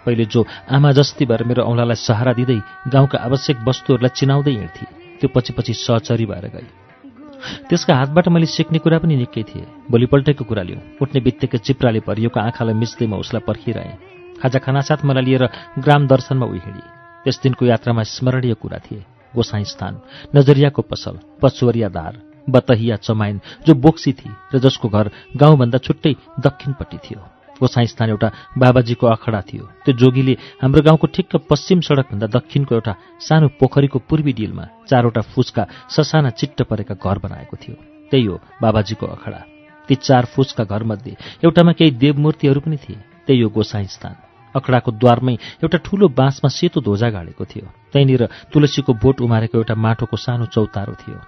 पहिले 0.05 0.25
जो 0.29 0.45
आमा 0.69 0.91
जस्ती 0.93 1.25
भएर 1.25 1.43
मेरो 1.49 1.65
औँलालाई 1.65 1.97
सहारा 2.05 2.37
दिँदै 2.37 2.59
गाउँका 2.93 3.17
आवश्यक 3.17 3.65
वस्तुहरूलाई 3.67 4.13
चिनाउँदै 4.13 4.53
हिँड्थे 4.53 4.85
त्यो 5.19 5.33
पछि 5.33 5.57
पछि 5.57 5.73
सहचरी 5.73 6.25
भएर 6.29 6.47
गई। 6.53 6.69
त्यसका 7.69 7.93
हातबाट 7.95 8.27
मैले 8.27 8.45
सिक्ने 8.45 8.79
कुरा 8.79 8.97
पनि 8.99 9.15
निकै 9.15 9.43
थिए। 9.43 9.65
भोलिपल्टैको 9.91 10.43
कुरा 10.43 10.63
लिउँ 10.63 10.81
उठ्ने 11.01 11.19
बित्तिकै 11.21 11.57
चिप्राले 11.57 11.99
परियोको 12.07 12.39
आँखालाई 12.39 12.75
मिच्दै 12.81 13.05
उसलाई 13.07 13.43
पर्खिरहेँ। 13.47 13.97
खाजा 14.41 14.59
खानासाथ 14.59 15.05
मलाई 15.05 15.23
लिएर 15.25 15.43
ग्राम 15.79 16.07
दर्शनमा 16.07 16.45
उही 16.45 16.71
त्यस 17.23 17.37
दिनको 17.43 17.65
यात्रामा 17.65 18.03
स्मरणीय 18.05 18.53
कुरा 18.53 18.79
थिए। 18.85 19.03
गोसाई 19.35 19.63
स्थान 19.63 19.93
नजरियाको 20.35 20.81
पसल 20.81 21.15
पचुवरिया 21.41 21.89
धार 21.89 22.13
बतहिया 22.49 22.95
चमाइन 22.97 23.39
जो 23.67 23.73
बोक्सी 23.75 24.13
थिए 24.13 24.33
र 24.53 24.59
जसको 24.59 24.87
घर 24.89 25.11
गाउँभन्दा 25.35 25.77
छुट्टै 25.77 26.13
दक्षिणपट्टि 26.39 26.97
थियो। 26.97 27.36
गोसाई 27.59 27.87
स्थान 27.87 28.09
एउटा 28.09 28.29
बाबाजीको 28.57 29.05
अखडा 29.07 29.41
थियो। 29.49 29.63
त्यो 29.85 29.93
जोगीले 29.97 30.33
हाम्रो 30.61 30.81
गाउँको 30.81 31.07
ठिक्क 31.15 31.35
पश्चिम 31.49 31.79
सडकभन्दा 31.81 32.27
दक्षिणको 32.37 32.75
एउटा 32.75 32.93
सानो 33.19 33.47
पोखरीको 33.59 33.99
पूर्वी 34.09 34.33
डिलमा 34.33 34.65
चारवटा 34.89 35.21
फुचका 35.33 35.63
ससाना 35.89 36.29
चिट्ट 36.39 36.61
परेका 36.69 36.95
घर 36.95 37.17
बनाएको 37.19 37.55
थियो। 37.57 37.75
त्यही 38.11 38.25
हो 38.25 38.35
बाबाजीको 38.61 39.05
अखडा। 39.07 39.41
ती 39.89 39.95
चार 39.97 40.25
फुचका 40.25 40.63
घरमध्ये 40.63 41.15
एउटामा 41.43 41.71
केही 41.73 41.91
देवमूर्तिहरू 41.97 42.59
पनि 42.59 42.77
थिए। 42.77 42.97
त्यही 43.27 43.41
हो 43.41 43.49
गोसाई 43.49 43.87
स्थान 43.87 44.15
अखडाको 44.55 44.91
द्वारमै 44.91 45.33
एउटा 45.63 45.77
ठूलो 45.85 46.07
बाँसमा 46.09 46.49
सेतो 46.49 46.81
ध्वजा 46.81 47.09
गाडेको 47.09 47.43
थियो। 47.45 47.67
त्यहीँनिर 47.91 48.23
तुलसीको 48.53 48.93
बोट 48.93 49.21
उमारेको 49.21 49.57
एउटा 49.57 49.75
माटोको 49.75 50.17
सानो 50.17 50.45
चौतारो 50.49 50.93
थियो। 50.93 51.19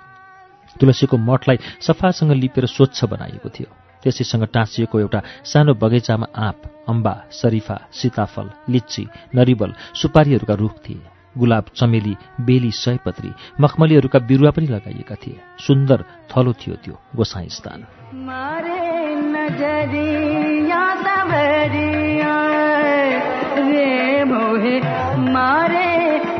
तुलसीको 0.75 1.17
मठलाई 1.17 1.57
सफासँग 1.81 2.31
लिपेर 2.31 2.65
स्वच्छ 2.65 3.05
बनाइएको 3.05 3.49
थियो। 3.49 3.69
त्यसैसँग 4.03 4.43
टाँसिएको 4.53 4.99
एउटा 4.99 5.21
सानो 5.45 5.73
बगैँचामा 5.73 6.27
आँप 6.35 6.61
अम्बा 6.89 7.13
शरीफा 7.31 7.77
सीताफल 7.91 8.49
लिच्ची 8.69 9.07
नरिवल 9.35 9.73
सुपारीहरूका 9.95 10.53
रुख 10.53 10.73
थिए। 10.89 11.01
गुलाब 11.37 11.65
चमेली 11.75 12.15
बेली 12.41 12.71
सयपत्री 12.71 13.31
मखमलीहरूका 13.61 14.19
बिरुवा 14.19 14.51
पनि 14.51 14.67
लगाइएका 14.67 15.15
थिए। 15.15 15.39
सुन्दर 15.67 16.03
थलो 16.31 16.53
थियो 16.53 16.75
त्यो 16.75 16.95
गोसाई 17.15 17.49
स्थान। 17.49 17.85
मारे 18.25 18.79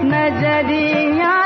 नजरिया 0.10 1.38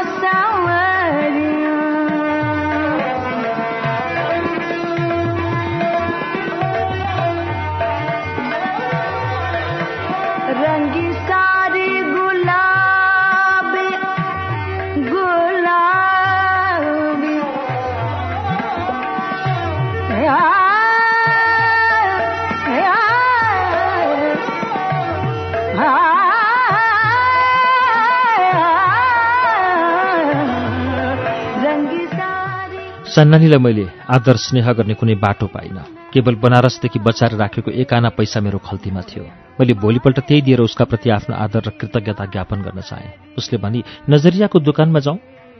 सन्नानीलाई 33.14 33.60
मैले 33.60 33.86
आदर 34.10 34.36
स्नेह 34.42 34.68
गर्ने 34.74 34.94
कुनै 34.98 35.16
बाटो 35.22 35.46
पाइनँ। 35.46 36.10
केवल 36.14 36.36
बनारसदेखि 36.36 37.00
बचाएर 37.00 37.38
राखेको 37.38 37.70
एक 37.72 37.94
आना 37.94 38.10
पैसा 38.10 38.42
मेरो 38.42 38.58
खल्तीमा 38.58 39.02
थियो। 39.06 39.24
मैले 39.54 39.74
भोलिपल्ट 39.78 40.20
त्यही 40.20 40.42
दिएर 40.42 40.62
उसका 40.66 40.86
प्रति 40.90 41.10
आफ्नो 41.14 41.36
आदर 41.38 41.62
र 41.62 41.70
कृतज्ञता 41.78 42.26
ज्ञापन 42.26 42.62
गर्न 42.66 42.82
चाहेँ। 42.82 43.38
उसले 43.38 43.58
भनी 43.62 43.84
नजरियाको 44.10 44.60
दोकानमा 44.60 45.00
जाउँ? 45.00 45.18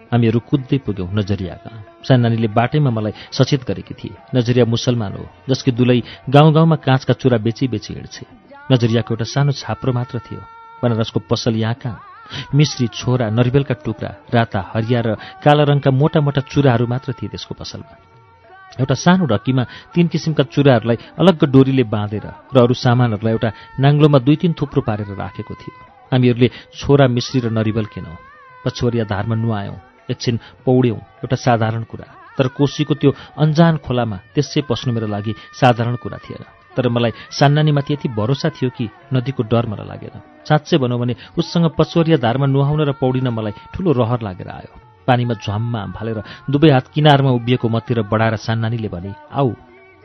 हामीहरू 0.10 0.40
कुद्दै 0.50 0.78
पुग्यौँ 0.82 1.14
नजरियाका। 1.14 1.72
सन्नानीले 2.02 2.48
बाटैमा 2.58 2.90
मलाई 2.90 3.14
सचेत 3.30 3.70
गरेकी 3.70 3.94
थिए। 3.94 4.18
नजरिया 4.34 4.66
मुसलमान 4.66 5.14
हो 5.14 5.26
जसकी 5.50 5.72
दुलै 5.78 6.02
गाउँ 6.30 6.54
गाउँमा 6.54 6.76
काँचका 6.82 7.14
चुरा 7.14 7.38
बेची 7.38 7.70
बेची 7.70 7.94
हिँड्छे। 7.94 8.26
नजरियाको 8.74 9.14
एउटा 9.14 9.26
सानो 9.30 9.52
छाप्रो 9.54 9.94
मात्र 9.94 10.26
थियो। 10.26 10.42
बनारसको 10.82 11.20
पसल 11.30 11.54
यहाँ 11.56 11.78
कहाँ? 11.78 12.13
मिश्री 12.56 12.88
छोरा 12.88 13.30
नरिवेलका 13.30 13.76
टुक्रा 13.86 14.12
राता 14.34 14.60
हरिया 14.74 15.00
र 15.06 15.10
काला 15.44 15.64
रङका 15.70 15.92
मोटा 15.92 16.20
मोटा 16.22 16.42
चुराहरू 16.52 16.86
मात्र 16.88 17.14
थिए 17.14 17.30
त्यसको 17.34 17.54
पसलमा। 17.56 17.94
एउटा 18.82 18.96
सानो 18.96 19.26
ढक्कीमा 19.30 19.64
तीन 19.94 20.08
किसिमका 20.10 20.44
चुराहरूलाई 20.50 20.98
अलग्ग 21.22 21.42
डोरीले 21.54 21.84
बाँधेर 21.86 22.26
र 22.54 22.58
अरू 22.58 22.74
सामानहरूलाई 22.74 23.34
एउटा 23.34 23.50
नाङ्लोमा 23.80 24.20
दुई 24.26 24.36
तिन 24.42 24.54
थुप्रो 24.58 24.82
पारेर 24.82 25.14
राखेको 25.14 25.54
थियो। 25.54 25.74
हामीहरूले 26.12 26.50
छोरा 26.80 27.06
मिश्री 27.08 27.40
र 27.46 27.48
नरिवल 27.54 27.86
किनौँ 27.94 28.18
पछोरिया 28.66 29.06
धारमा 29.06 29.36
नुहायौँ 29.36 29.78
एकछिन 30.10 30.36
पौड्यौँ 30.66 31.00
एउटा 31.22 31.38
साधारण 31.38 31.84
कुरा। 31.86 32.08
तर 32.34 32.48
कोशीको 32.58 32.94
त्यो 32.98 33.12
अन्जान 33.38 33.78
खोलामा 33.86 34.18
त्यसै 34.34 34.62
पस्नु 34.66 34.94
मेरो 34.94 35.08
लागि 35.08 35.34
साधारण 35.54 35.96
कुरा 36.02 36.18
थिएन। 36.26 36.63
तर 36.76 36.90
मलाई 36.90 37.12
सान्नानीमाथि 37.32 37.94
यति 37.94 38.08
भरोसा 38.20 38.50
थियो 38.56 38.70
कि 38.78 38.90
नदीको 39.14 39.44
डर 39.52 39.66
मलाई 39.72 39.88
लागेन। 39.88 40.16
साँच्चै 40.48 40.78
भनौँ 40.78 41.00
भने 41.00 41.16
उससँग 41.38 41.66
पचोरिया 41.78 42.18
धारमा 42.18 42.46
नुहाउन 42.46 42.82
र 42.90 42.92
पौडिन 43.02 43.28
मलाई 43.30 43.54
ठुलो 43.74 43.92
रहर 43.92 44.22
लागेर 44.22 44.50
आयो। 44.50 44.74
पानीमा 45.08 45.34
झ्वाममा 45.36 45.82
हालेर 46.00 46.20
दुवै 46.50 46.70
हात 46.72 46.88
किनारमा 46.96 47.32
उभिएको 47.38 47.68
मतिर 47.70 48.02
बढाएर 48.08 48.36
सान्नानीले 48.40 48.88
भने 48.88 49.12
आऊ 49.32 49.52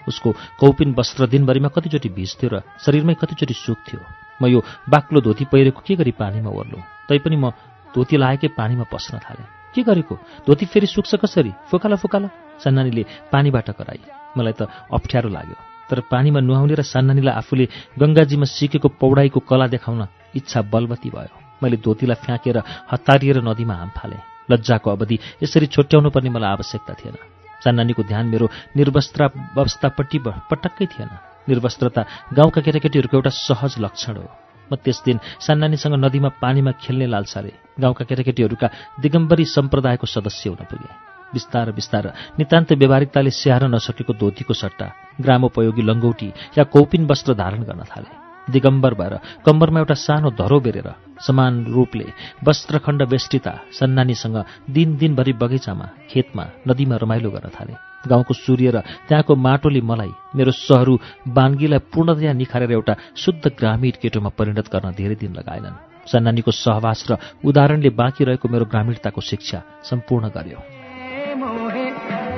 उसको 0.08 0.28
कौपिन 0.58 0.94
वस्त्र 0.98 1.26
दिनभरिमा 1.32 1.68
कतिचोटि 1.68 2.08
भिज्थ्यो 2.08 2.48
र 2.52 2.56
शरीरमै 2.84 3.14
कतिचोटि 3.14 3.54
सुक्थ्यो 3.54 4.00
म 4.42 4.46
यो 4.46 4.60
बाक्लो 4.88 5.20
धोती 5.20 5.44
पहिरेको 5.52 5.80
के 5.86 5.94
गरी 5.98 6.12
पानीमा 6.14 6.50
ओर्लुँ? 6.50 6.82
तैपनि 7.08 7.36
म 7.36 7.50
धोती 7.94 8.16
लाएकै 8.16 8.48
पानीमा 8.58 8.84
पस्न 8.92 9.18
थालेँ। 9.18 9.46
के 9.74 9.82
गरेको? 9.82 10.14
धोती 10.46 10.66
फेरि 10.66 10.86
सुक्छ 10.86 11.14
कसरी? 11.22 11.52
फुकाला 11.70 11.96
फुकाला। 11.96 12.28
सान्नानीले 12.62 13.02
पानीबाट 13.32 13.70
कराई। 13.78 14.00
मलाई 14.38 14.54
त 14.54 14.70
अप्ठ्यारो 14.90 15.28
लाग्यो। 15.28 15.77
तर 15.90 16.00
पानीमा 16.10 16.40
नुहाउने 16.40 16.74
र 16.74 16.82
सान्नानीलाई 16.84 17.34
आफूले 17.34 17.64
गङ्गाजीमा 17.98 18.46
सिकेको 18.46 18.88
पौडाइको 19.00 19.40
कला 19.40 19.66
देखाउन 19.74 20.02
इच्छा 20.36 20.60
बलवती 20.72 21.10
भयो। 21.10 21.34
मैले 21.62 21.76
धोतीलाई 21.82 22.18
फ्याँकेर 22.24 22.56
हतारिएर 22.92 23.38
नदीमा 23.42 23.74
हाम 23.74 23.90
फालेँ। 23.96 24.22
लज्जाको 24.50 24.88
अवधि 24.90 25.16
यसरी 25.42 25.66
छुट्याउनु 25.66 26.08
पर्ने 26.10 26.30
मलाई 26.30 26.50
आवश्यकता 26.56 26.92
थिएन। 26.94 27.16
सान्नानीको 27.64 28.02
ध्यान 28.02 28.26
मेरो 28.32 28.46
निर्वस्त्रावस्थापट्टि 28.76 30.18
पटक्कै 30.50 30.86
थिएन। 30.86 31.10
निर्वस्त्रता 31.48 32.02
गाउँका 32.32 32.60
केटाकेटीहरूको 32.60 33.16
एउटा 33.16 33.32
सहज 33.32 33.72
लक्षण 33.80 34.16
हो। 34.16 34.28
म 34.70 34.76
त्यस 34.76 35.02
दिन 35.04 35.18
सान्नानीसँग 35.40 35.94
नदीमा 35.96 36.28
पानीमा 36.42 36.72
खेल्ने 36.76 37.06
लालसाले 37.08 37.52
गाउँका 37.80 38.04
केटाकेटीहरूका 38.04 38.68
दिगम्बरी 39.00 39.44
सम्प्रदायको 39.48 40.06
सदस्य 40.06 40.48
हुन 40.50 40.62
पुगे। 40.68 41.17
बिस्तार 41.34 41.72
बिस्तार। 41.72 42.04
नितान्त 42.38 42.72
व्यवहारिकताले 42.72 43.30
स्याहार 43.30 43.64
नसकेको 43.68 44.12
धोतीको 44.14 44.54
सट्टा 44.54 44.86
ग्रामोपयोगी 45.20 45.82
लङ्गौटी 45.82 46.28
या 46.58 46.64
कौपिन 46.64 47.06
वस्त्र 47.06 47.34
धारण 47.34 47.62
गर्न 47.68 47.82
थाले। 47.84 48.10
दिगम्बर 48.48 48.94
भएर 48.94 49.14
कम्बरमा 49.46 49.78
एउटा 49.80 49.94
सानो 49.94 50.30
धरो 50.32 50.58
बेरेर 50.60 50.88
समान 51.20 51.52
रूपले 51.68 52.06
वस्त्रखण्ड 52.46 53.02
वेष्टिता 53.12 53.52
सन्नानीसँग 53.78 54.36
दिन 54.72 54.96
दिनभरि 54.96 55.32
बगैँचामा 55.36 55.86
खेतमा 56.10 56.44
नदीमा 56.68 56.96
रमाइलो 56.96 57.30
गर्न 57.30 57.48
थाले। 57.52 57.74
गाउँको 58.08 58.34
सूर्य 58.34 58.70
र 58.70 58.78
त्यहाँको 59.08 59.34
माटोले 59.36 59.80
मलाई 59.84 60.12
मेरो 60.32 60.52
सहरु 60.54 60.94
बाङ्गीलाई 61.28 61.84
पूर्णतया 61.92 62.32
निखारेर 62.32 62.72
एउटा 62.72 62.94
शुद्ध 63.16 63.44
ग्रामीण 63.58 64.00
केटोमा 64.00 64.30
परिणत 64.38 64.66
गर्न 64.72 64.96
धेरै 64.96 65.16
दिन 65.20 65.34
लगाएनन्। 65.34 66.08
सन्नानीको 66.08 66.50
सहवास 66.64 67.04
र 67.10 67.12
उदाहरणले 67.44 67.90
बाँकी 68.00 68.24
रहेको 68.24 68.48
मेरो 68.48 68.64
ग्रामीणताको 68.72 69.20
शिक्षा 69.20 69.58
सम्पूर्ण 69.84 70.28
गर्यो। 70.32 70.77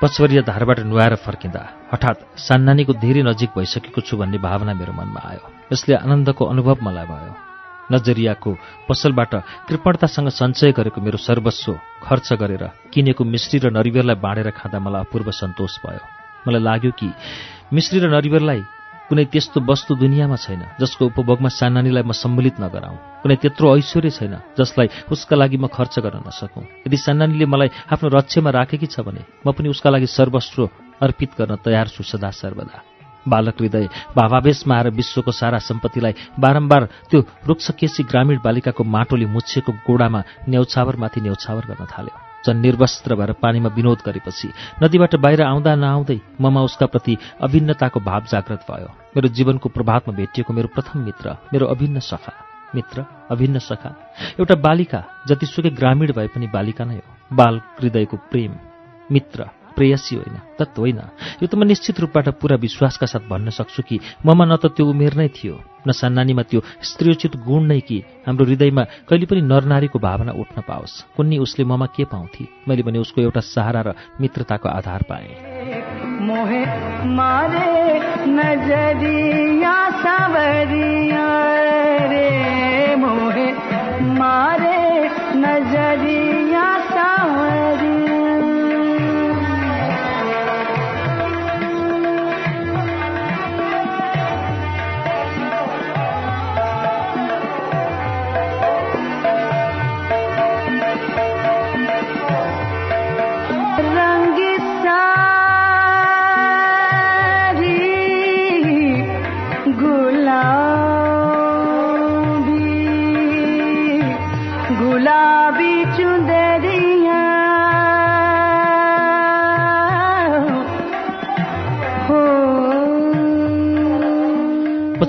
पछवरिया 0.00 0.42
धारबाट 0.42 0.78
नुहाएर 0.80 1.14
फर्किँदा 1.20 1.62
हठात 1.92 2.18
सान्नानीको 2.40 2.92
धेरै 3.04 3.22
नजिक 3.22 3.50
भइसकेको 3.52 4.00
छु 4.00 4.16
भन्ने 4.16 4.38
भावना 4.40 4.72
मेरो 4.72 4.92
मनमा 4.96 5.20
आयो। 5.28 5.44
यसले 5.72 5.94
आनन्दको 5.94 6.44
अनुभव 6.44 6.76
मलाई 6.82 7.06
भयो। 7.12 7.32
नजरियाको 7.92 8.50
पसलबाट 8.88 9.32
कृपणतासँग 9.68 10.28
सञ्चय 10.40 10.72
गरेको 10.72 11.00
मेरो 11.04 11.18
सर्वस्व 11.20 11.72
खर्च 12.00 12.32
गरेर 12.40 12.64
किनेको 12.92 13.22
मिश्री 13.24 13.58
र 13.60 13.66
नरिवेललाई 13.76 14.16
बाँडेर 14.24 14.50
खाँदा 14.56 14.78
मलाई 14.80 15.00
अपूर्व 15.04 15.28
सन्तोष 15.36 15.74
भयो। 15.84 16.02
मलाई 16.48 16.62
लाग्यो 16.64 16.92
कि 16.96 17.08
मिश्री 17.76 17.98
र 18.00 18.08
नरिवेललाई 18.08 18.60
कुनै 19.10 19.24
त्यस्तो 19.26 19.58
वस्तु 19.66 19.98
दुनियाँमा 19.98 20.38
छैन 20.38 20.62
जसको 20.78 21.02
उपभोगमा 21.10 21.50
सानानीलाई 21.50 22.06
म 22.06 22.14
सम्मिलित 22.14 22.62
नगराउँ। 22.62 23.26
कुनै 23.26 23.36
त्यत्रो 23.42 23.66
ऐश्वर्य 23.74 24.10
छैन 24.14 24.34
जसलाई 24.54 25.10
उसका 25.10 25.34
लागि 25.34 25.58
म 25.58 25.66
खर्च 25.66 25.98
गर्न 25.98 26.22
नसकौँ। 26.22 26.86
यदि 26.86 26.96
सानानीले 26.96 27.46
मलाई 27.50 27.68
आफ्नो 27.90 28.06
रक्षमा 28.06 28.50
राखेकी 28.54 28.86
छ 28.86 29.02
भने 29.02 29.26
म 29.42 29.50
पनि 29.50 29.66
उसका 29.74 29.90
लागि 29.90 30.06
सर्वस्व 30.06 31.02
अर्पित 31.02 31.30
गर्न 31.34 31.58
तयार 31.58 31.90
छु 31.90 32.06
सदा 32.06 32.30
सर्वदा। 32.30 32.78
बालक 33.26 33.58
हृदय 33.60 34.14
भावावेशमा 34.16 34.74
आएर 34.78 34.88
विश्वको 34.94 35.32
सारा 35.34 35.58
सम्पत्तिलाई 35.58 36.38
बारम्बार 36.38 37.10
त्यो 37.10 37.20
रुक्षकेशी 37.50 38.02
ग्रामीण 38.06 38.38
बालिकाको 38.46 38.82
माटोले 38.86 39.26
मुछिएको 39.26 39.72
गोडामा 39.84 40.20
न्यौछावरमाथि 40.48 41.20
न्यौछावर 41.20 41.64
गर्न 41.66 41.84
थाल्यो। 41.90 42.29
झन् 42.46 42.60
निर्वस्त्र 42.60 43.14
भएर 43.14 43.32
पानीमा 43.32 43.68
विनोद 43.68 43.98
गरेपछि 44.06 44.48
नदीबाट 44.82 45.16
बाहिर 45.16 45.42
आउँदा 45.42 45.74
नआउँदै 45.74 46.20
ममा 46.40 46.60
उसका 46.62 46.86
प्रति 46.86 47.16
अभिन्नताको 47.40 48.00
भाव 48.00 48.22
जागृत 48.30 48.62
भयो। 48.70 48.88
मेरो 49.16 49.28
जीवनको 49.28 49.68
प्रभातमा 49.68 50.16
भेटिएको 50.16 50.52
मेरो 50.52 50.68
प्रथम 50.68 50.98
मित्र 51.00 51.36
मेरो 51.52 51.66
अभिन्न 51.66 52.00
सखा। 52.00 52.32
मित्र 52.74 53.04
अभिन्न 53.30 53.58
सखा। 53.58 53.90
एउटा 54.40 54.54
बालिका 54.54 55.04
जतिसुकै 55.28 55.70
ग्रामीण 55.70 56.12
भए 56.12 56.26
पनि 56.26 56.46
बालिका 56.46 56.84
नै 56.84 56.94
हो। 56.94 57.36
बाल 57.36 57.60
हृदयको 57.80 58.16
प्रेम। 58.16 58.52
मित्र। 59.12 59.59
प्रेयसी 59.76 60.16
होइन 60.16 60.36
तत् 60.58 60.78
होइन। 60.78 61.00
यो 61.42 61.46
त 61.46 61.54
म 61.54 61.62
निश्चित 61.64 62.00
रूपबाट 62.00 62.28
पुरा 62.40 62.56
विश्वासका 62.56 63.06
साथ 63.06 63.28
भन्न 63.30 63.50
सक्छु 63.50 63.82
कि 63.82 64.00
ममा 64.26 64.44
न 64.44 64.56
त 64.56 64.66
त्यो 64.66 64.86
उमेर 64.86 65.14
नै 65.14 65.28
थियो 65.28 65.60
न 65.88 65.92
सान्नानीमा 65.92 66.42
त्यो 66.42 66.60
स्त्रीयोचित 66.82 67.36
गुण 67.36 67.62
नै 67.64 67.80
कि 67.80 68.04
हाम्रो 68.26 68.44
हृदयमा 68.46 68.84
कहिले 69.08 69.26
पनि 69.26 69.40
नरनारीको 69.40 69.98
भावना 69.98 70.32
उठ्न 70.32 70.62
पाओस्। 70.68 71.16
कुन्नी 71.16 71.38
उसले 71.38 71.64
ममा 71.64 71.86
के 71.86 72.04
पाउँथे? 72.04 72.44
मैले 72.68 72.82
भने 72.82 72.98
उसको 72.98 73.22
एउटा 73.22 73.40
सहारा 73.40 73.80
र 73.80 73.94
मित्रताको 74.20 74.68
आधार 74.68 75.02
पाएँ। 75.08 75.30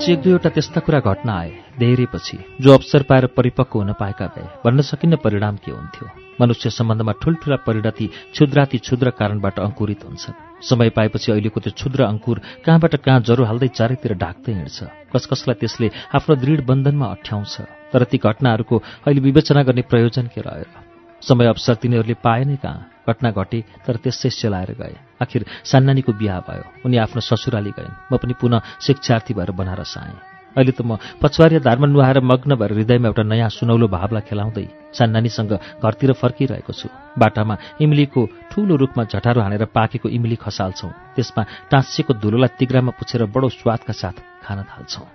पछि 0.02 0.14
एक 0.14 0.22
दुईवटा 0.22 0.50
त्यस्ता 0.50 0.80
कुरा 0.82 1.00
घट्न 1.00 1.30
आए। 1.30 1.50
धेरै 1.78 2.06
पछि 2.10 2.38
जो 2.58 2.74
अवसर 2.74 3.04
पाएर 3.06 3.26
परिपक्व 3.38 3.80
हुन 3.80 3.94
पाएका 3.94 4.26
भए 4.34 4.46
भन्न 4.66 4.82
सकिन्न 4.82 5.16
परिणाम 5.22 5.56
के 5.62 5.72
हुन्थ्यो? 5.72 6.08
मनुष्य 6.42 6.70
सम्बन्धमा 6.74 7.14
ठुल्ठुला 7.22 7.56
परिणति 7.62 8.08
क्षुद्राति 8.34 8.78
क्षुद्र 8.82 9.10
कारणबाट 9.14 9.60
अङ्कुरित 9.60 10.02
हुन्छन्। 10.06 10.66
समय 10.66 10.90
पाएपछि 10.98 11.32
अहिलेको 11.32 11.60
त्यो 11.62 11.74
क्षुद्र 11.78 12.02
अङ्कुर 12.04 12.42
कहाँबाट 12.66 12.96
कहाँ 13.06 13.22
जरो 13.22 13.46
हाल्दै 13.46 13.68
चारैतिर 13.78 14.14
ढाक्दै 14.18 14.54
हिँड्छ। 14.54 14.80
कसकसलाई 15.14 15.56
त्यसले 15.62 15.88
आफ्नो 16.18 16.36
दृढ 16.36 16.66
बन्धनमा 16.66 17.06
अठ्याउँछ? 17.06 17.54
तर 17.94 18.04
ती 18.10 18.18
घटनाहरूको 18.18 18.76
अहिले 19.06 19.22
विवेचना 19.22 19.64
गर्ने 19.64 19.82
प्रयोजन 19.86 20.34
के 20.34 20.42
रह्यो? 20.42 20.66
र 20.66 20.81
समय 21.22 21.46
अवसर 21.48 21.76
तिनीहरूले 21.76 22.14
पाए 22.24 22.44
नै 22.44 22.56
कहाँ 22.56 23.06
घटना 23.10 23.30
घटे 23.32 23.60
तर 23.86 23.96
त्यसै 23.98 24.30
सेलाएर 24.30 24.72
गए। 24.78 24.96
आखिर 25.22 25.46
सान्नानीको 25.66 26.12
बिहा 26.14 26.40
भयो। 26.40 26.64
उनी 26.86 26.98
आफ्नो 26.98 27.22
ससुराली 27.22 27.72
गइन्। 27.78 28.14
म 28.14 28.18
पनि 28.18 28.34
पुनः 28.42 28.62
शिक्षार्थी 28.82 29.34
भएर 29.34 29.52
बनारस 29.52 29.94
आएँ। 29.98 30.18
अहिले 30.52 30.72
त 30.72 30.82
म 30.84 30.98
पछुवारिया 31.22 31.60
धारमा 31.64 31.88
नुहाएर 31.88 32.20
मग्न 32.22 32.56
भएर 32.60 32.72
हृदयमा 32.74 33.08
एउटा 33.08 33.24
नयाँ 33.24 33.50
सुनौलो 33.50 33.88
भावलाई 33.88 34.22
खेलाउँदै 34.28 34.68
सान्नानीसँग 34.94 35.54
घरतिर 35.80 36.12
फर्किरहेको 36.14 36.74
छु। 36.74 36.88
बाटामा 37.18 37.80
इमलीको 37.82 38.22
ठूलो 38.52 38.76
रूखमा 38.76 39.04
झटारो 39.08 39.42
हानेर 39.42 39.66
पाकेको 39.72 40.10
इमली 40.12 40.36
खसाल्छौँ। 40.36 41.16
त्यसमा 41.16 41.42
टाँसिएको 41.72 42.14
धुलोलाई 42.20 42.60
तिग्रामा 42.60 42.92
पुछेर 43.00 43.26
बडो 43.32 43.48
स्वादका 43.50 43.94
साथ 43.96 44.16
खान 44.44 44.60
थाल्छौँ। 44.68 45.08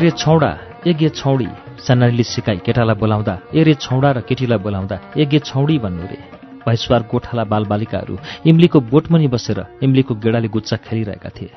एरे 0.00 0.10
छौडा 0.16 0.50
एगे 0.88 1.08
छौडी 1.12 1.46
सानारीले 1.84 2.24
सिकाई 2.24 2.58
केटालाई 2.64 2.96
बोलाउँदा 2.96 3.34
एरे 3.52 3.74
छौडा 3.84 4.10
र 4.16 4.20
केटीलाई 4.24 4.58
बोलाउँदा 4.64 4.96
एगे 5.20 5.38
छौडी 5.44 5.76
भन्नु 5.84 6.04
रे। 6.08 6.18
भैसवार 6.64 7.02
गोठाला 7.04 7.44
बालबालिकाहरू 7.44 8.14
इम्लीको 8.48 8.80
बोटमुनि 8.88 9.28
बसेर 9.28 9.60
इम्लीको 9.84 10.14
गेडाले 10.24 10.48
गुच्चा 10.56 10.76
खेलिरहेका 10.88 11.30
थिए। 11.36 11.52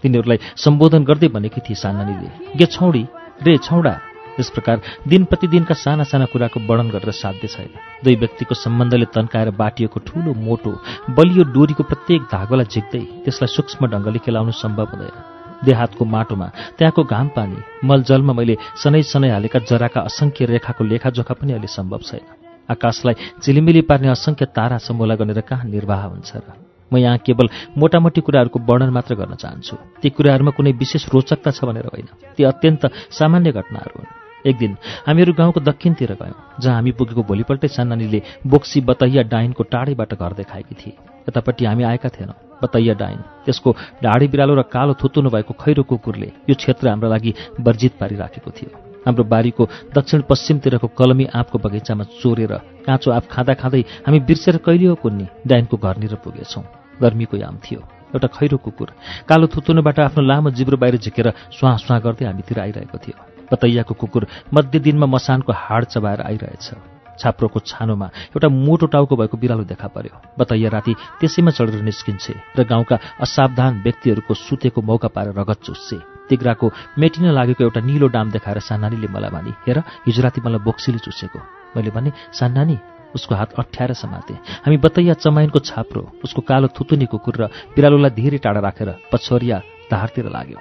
तिनीहरूलाई 0.00 0.38
सम्बोधन 0.56 1.04
गर्दै 1.04 1.28
भनेकी 1.36 1.60
थिए 1.60 1.76
सानानीले 1.76 2.56
गे 2.56 2.66
छौडी 2.72 3.04
रे 3.44 3.52
छौडा। 3.60 3.94
यस 4.40 4.48
प्रकार 4.56 4.76
दिन 5.12 5.28
प्रतिदिनका 5.28 5.74
साना 5.76 6.04
साना 6.08 6.32
कुराको 6.32 6.64
वर्णन 6.64 6.88
गरेर 6.96 7.12
साध्य 7.12 7.48
छैन। 7.54 7.76
दुई 8.04 8.16
व्यक्तिको 8.16 8.54
सम्बन्धले 8.56 9.06
तन्काएर 9.12 9.50
बाटिएको 9.52 10.00
ठूलो 10.08 10.32
मोटो 10.46 10.72
बलियो 11.12 11.44
डोरीको 11.52 11.84
प्रत्येक 11.92 12.22
धागोलाई 12.32 12.72
झिक्दै 12.72 13.04
त्यसलाई 13.24 13.52
सूक्ष्म 13.56 13.92
ढङ्गले 13.92 14.24
खेलाउनु 14.24 14.56
सम्भव 14.56 14.88
हुँदैन। 14.96 15.31
देहातको 15.64 16.04
माटोमा 16.04 16.46
त्यहाँको 16.78 17.02
घाम 17.04 17.28
पानी 17.36 17.58
मलजलमा 17.84 18.32
मैले 18.32 18.56
सनै 18.82 19.02
सनै 19.02 19.30
हालेका 19.30 19.58
जराका 19.70 20.00
असङ्ख्य 20.00 20.44
रेखाको 20.44 20.84
लेखाजोखा 20.84 21.34
पनि 21.34 21.52
अहिले 21.52 21.68
सम्भव 21.68 22.00
छैन। 22.02 22.24
आकाशलाई 22.70 23.14
चिलिमिली 23.42 23.80
पार्ने 23.82 24.08
असङ्ख्य 24.08 24.46
तारा 24.56 24.78
समूला 24.78 25.14
गनेर 25.14 25.40
कहाँ 25.40 25.68
निर्वाह 25.68 26.02
हुन्छ 26.06 26.30
र? 26.36 26.46
म 26.92 26.96
यहाँ 26.96 27.18
केवल 27.18 27.48
मोटामोटी 27.78 28.20
कुराहरूको 28.20 28.58
वर्णन 28.68 28.90
मात्र 28.90 29.14
गर्न 29.14 29.34
चाहन्छु। 29.34 29.76
ती 30.02 30.08
कुराहरूमा 30.10 30.52
कुनै 30.52 30.72
विशेष 30.72 31.08
रोचकता 31.08 31.50
छ 31.50 31.64
भनेर 31.64 31.86
होइन। 31.88 32.08
ती 32.36 32.42
अत्यन्त 32.44 32.82
सामान्य 33.10 33.52
घटनाहरू 33.52 33.96
हुन्। 33.96 34.10
एक 34.46 34.56
दिन 34.58 34.72
हामीहरू 35.06 35.32
गाउँको 35.32 35.60
दक्षिणतिर 35.60 36.12
गयौँ 36.20 36.60
जहाँ 36.60 36.76
हामी 36.76 36.92
पुगेको 36.92 37.22
भोलिपल्टै 37.22 37.68
सान्नानीले 37.68 38.20
बोक्सी 38.46 38.80
बतैया 38.82 39.22
डाइनको 39.22 39.62
टाढैबाट 39.62 40.12
घर 40.14 40.32
देखाएकी 40.32 40.74
थिए। 40.74 41.11
यतापट्टि 41.28 41.64
हामी 41.64 41.84
आएका 41.84 42.08
थिएनौँ। 42.08 42.36
बतैया 42.62 42.94
डाइन। 42.94 43.18
त्यसको 43.44 43.70
ढाडी 44.04 44.26
बिरालो 44.28 44.54
र 44.54 44.62
कालो 44.70 44.94
थुतुनु 44.94 45.30
भएको 45.30 45.52
खैरो 45.54 45.82
कुकुरले 45.82 46.30
यो 46.48 46.54
क्षेत्र 46.54 46.88
हाम्रो 46.88 47.08
लागि 47.10 47.34
वर्जित 47.60 47.92
पारिराखेको 48.00 48.50
थियो। 48.50 48.70
हाम्रो 49.02 49.24
बारीको 49.24 49.64
दक्षिण 49.94 50.22
पश्चिमतिरको 50.30 50.88
कलमी 50.94 51.24
आँपको 51.34 51.58
बगैँचामा 51.58 52.04
चोरेर 52.22 52.52
काँचो 52.86 53.10
आँप 53.10 53.26
खाँदा 53.30 53.54
खाँदै 53.58 53.82
हामी 54.06 54.18
बिर्सेर 54.22 54.56
कहिले 54.62 54.86
हो 54.86 54.94
कुन्नी 55.02 55.26
डाइनको 55.46 55.76
घरनिर 55.76 56.14
पुगेछौँ। 56.22 56.62
गर्मीको 57.02 57.36
याम 57.36 57.58
थियो। 57.64 57.80
एउटा 58.14 58.28
खैरो 58.28 58.56
कुकुर 58.62 58.88
कालो 59.28 59.46
थुतुनुबाट 59.50 59.98
आफ्नो 60.06 60.22
लामो 60.22 60.50
जिब्रो 60.52 60.76
बाहिर 60.76 60.96
झिकेर 61.02 61.32
स्वाँ 61.50 61.76
स्वाँ 61.78 62.00
गर्दै 62.00 62.24
हामीतिर 62.30 62.60
आइरहेको 62.60 62.98
थियो। 62.98 63.18
बतैयाको 63.50 63.94
कुकुर 63.94 64.26
मध्य 64.54 64.78
दिनमा 64.78 65.06
मसानको 65.06 65.52
हाड 65.52 65.84
चबाएर 65.84 66.20
आइरहेछ। 66.22 66.91
छाप्रोको 67.22 67.58
छानोमा 67.62 68.06
एउटा 68.34 68.48
मोटो 68.50 68.86
टाउको 68.90 69.14
भएको 69.16 69.36
बिरालो 69.38 69.64
देखा 69.64 69.88
पर्यो। 69.94 70.14
बतैया 70.38 70.68
राति 70.68 70.92
त्यसैमा 71.20 71.50
चढेर 71.50 71.82
निस्किन्छे 71.82 72.34
र 72.58 72.64
गाउँका 72.66 72.98
असावधान 73.22 73.82
व्यक्तिहरूको 73.82 74.34
सुतेको 74.36 74.82
मौका 74.82 75.08
पाएर 75.08 75.32
रगत 75.38 75.58
चुस्छे। 75.62 75.98
तिग्राको 76.28 76.66
मेटिन 76.98 77.30
लागेको 77.30 77.64
एउटा 77.64 77.80
निलो 77.80 78.06
डाम 78.08 78.30
देखाएर 78.30 78.58
सान्नानीले 78.60 79.08
मलाई 79.08 79.30
भनी 79.30 79.52
हेर 79.66 79.78
हिजो 80.06 80.22
राति 80.22 80.40
मलाई 80.40 80.64
बोक्सीले 80.66 80.98
चुसेको। 80.98 81.38
मैले 81.76 81.90
भने 81.90 82.10
सान्नानी 82.32 82.78
उसको 83.14 83.34
हात 83.34 83.52
अठ्याएर 83.58 83.92
समाते। 83.94 84.34
हामी 84.64 84.76
बतैया 84.80 85.14
चमाइनको 85.14 85.58
छाप्रो 85.60 86.02
उसको 86.24 86.40
कालो 86.42 86.68
थुतुनी 86.72 87.06
कुकुर 87.06 87.36
र 87.36 87.42
बिरालोलाई 87.76 88.10
धेरै 88.16 88.38
टाढा 88.40 88.60
राखेर 88.60 88.90
पछोरिया 89.12 89.58
धारतिर 89.92 90.26
लाग्यो। 90.32 90.58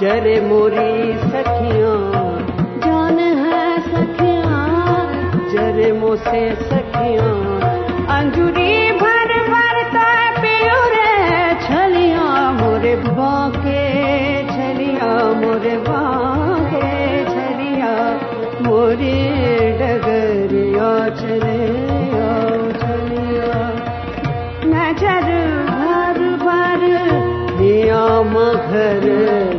जरे 0.00 0.40
मोरी 0.40 1.14
सखिया। 1.22 1.94
जान 2.84 3.18
है 3.40 3.64
सखिया। 3.80 4.60
जरे 5.52 5.92
मोसे 5.92 6.40
सखिया। 6.62 7.26
अंजुरी 8.16 8.92
भर 9.02 9.32
भर 9.48 9.82
पियो 10.38 10.78
रे 10.94 11.10
छलिया 11.64 12.24
मोरे 12.50 12.94
बाके 12.96 13.82
छलिया 14.48 15.10
मोरे 15.42 15.76
बाके 15.88 16.88
छलिया 17.24 17.92
मोरे 18.68 19.14
डगरिया 19.80 20.90
चले 21.20 21.60
छलिया। 22.80 23.52
नज़र 24.72 25.30
भर 25.70 26.20
भर 26.46 26.88
दिया 27.58 28.04
मघर 28.34 29.49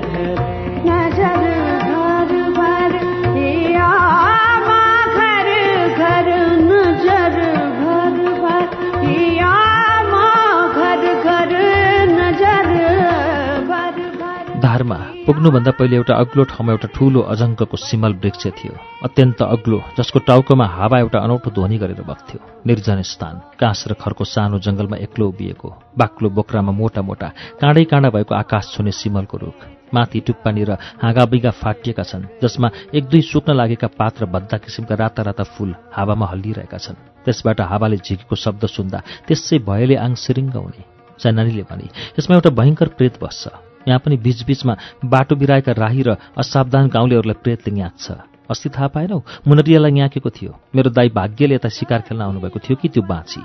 पुग्नुभन्दा 15.41 15.71
पहिले 15.73 15.95
एउटा 15.97 16.13
अग्लो 16.21 16.43
ठाउँमा 16.53 16.71
एउटा 16.71 16.87
ठूलो 16.93 17.19
अजङ्कको 17.33 17.73
सिमल 17.73 18.13
वृक्ष 18.21 18.45
थियो। 18.61 18.73
अत्यन्त 19.01 19.41
अग्लो 19.41 19.77
जसको 19.97 20.19
टाउकोमा 20.29 20.65
हावा 20.77 20.97
एउटा 21.01 21.17
अनौठो 21.17 21.49
ध्वनि 21.49 21.77
गरेर 21.81 22.01
बग्थ्यो। 22.05 22.61
निर्जन 22.61 23.01
स्थान 23.01 23.57
काँस 23.57 23.89
र 23.89 23.93
खरको 23.97 24.21
सानो 24.21 24.61
जङ्गलमा 24.61 25.01
एक्लो 25.01 25.25
उभिएको 25.33 25.97
बाक्लो 25.97 26.29
बोक्रामा 26.29 26.71
मोटा 26.77 27.01
मोटा 27.01 27.57
काँडै 27.57 27.83
काँडा 27.89 28.09
भएको 28.13 28.33
आकाश 28.37 28.65
छुने 28.77 28.93
सिमलको 28.93 29.37
रुख। 29.41 29.57
माथि 29.89 30.19
टुप्पानी 30.29 30.61
र 30.61 30.77
हाँगाबिगा 31.01 31.51
फाटिएका 31.57 32.03
छन् 32.05 32.29
जसमा 32.37 32.93
एक 32.93 33.09
दुई 33.09 33.21
सुक्न 33.25 33.57
लागेका 33.57 33.97
पात 33.97 34.21
र 34.21 34.29
भद्दा 34.29 34.61
किसिमका 34.61 34.93
राता 34.93 35.21
राता 35.25 35.43
फूल 35.57 35.73
हावामा 35.89 36.25
हल्लिरहेका 36.37 36.77
छन्। 36.77 37.25
त्यसबाट 37.25 37.65
हावाले 37.65 37.97
झिकेको 37.97 38.35
शब्द 38.37 38.69
सुन्दा 38.69 39.25
त्यसै 39.25 39.57
भयले 39.65 39.97
आङ 40.05 40.13
सिरिङ्ग 40.21 40.53
हुने। 40.53 40.85
चानानीले 41.17 41.65
भने 41.65 41.89
यसमा 42.13 42.33
एउटा 42.37 42.49
भयङ्कर 42.53 42.87
प्रेत 42.93 43.17
बस्छ। 43.17 43.70
यहाँ 43.87 43.99
पनि 43.99 44.17
बीचबीचमा 44.17 44.73
बाटो 45.05 45.35
बिराएका 45.35 45.71
राही 45.71 46.01
र 46.01 46.15
असावधान 46.37 46.87
गाउँलेहरूलाई 46.87 47.41
प्रेतले 47.43 47.73
न्याच्छ 47.73 48.05
अस्ति 48.51 48.69
थाहा 48.69 48.87
पाएनौ? 48.87 49.17
मुनरियालाई 49.47 49.91
न्याकेको 49.91 50.29
थियो। 50.29 50.51
मेरो 50.75 50.89
दाई 50.91 51.09
भाग्यले 51.09 51.55
यता 51.55 51.69
शिकार 51.69 52.01
खेल्न 52.01 52.21
आउनुभएको 52.21 52.59
थियो 52.59 52.75
कि 52.81 52.87
त्यो 52.89 53.03
बाँची? 53.03 53.41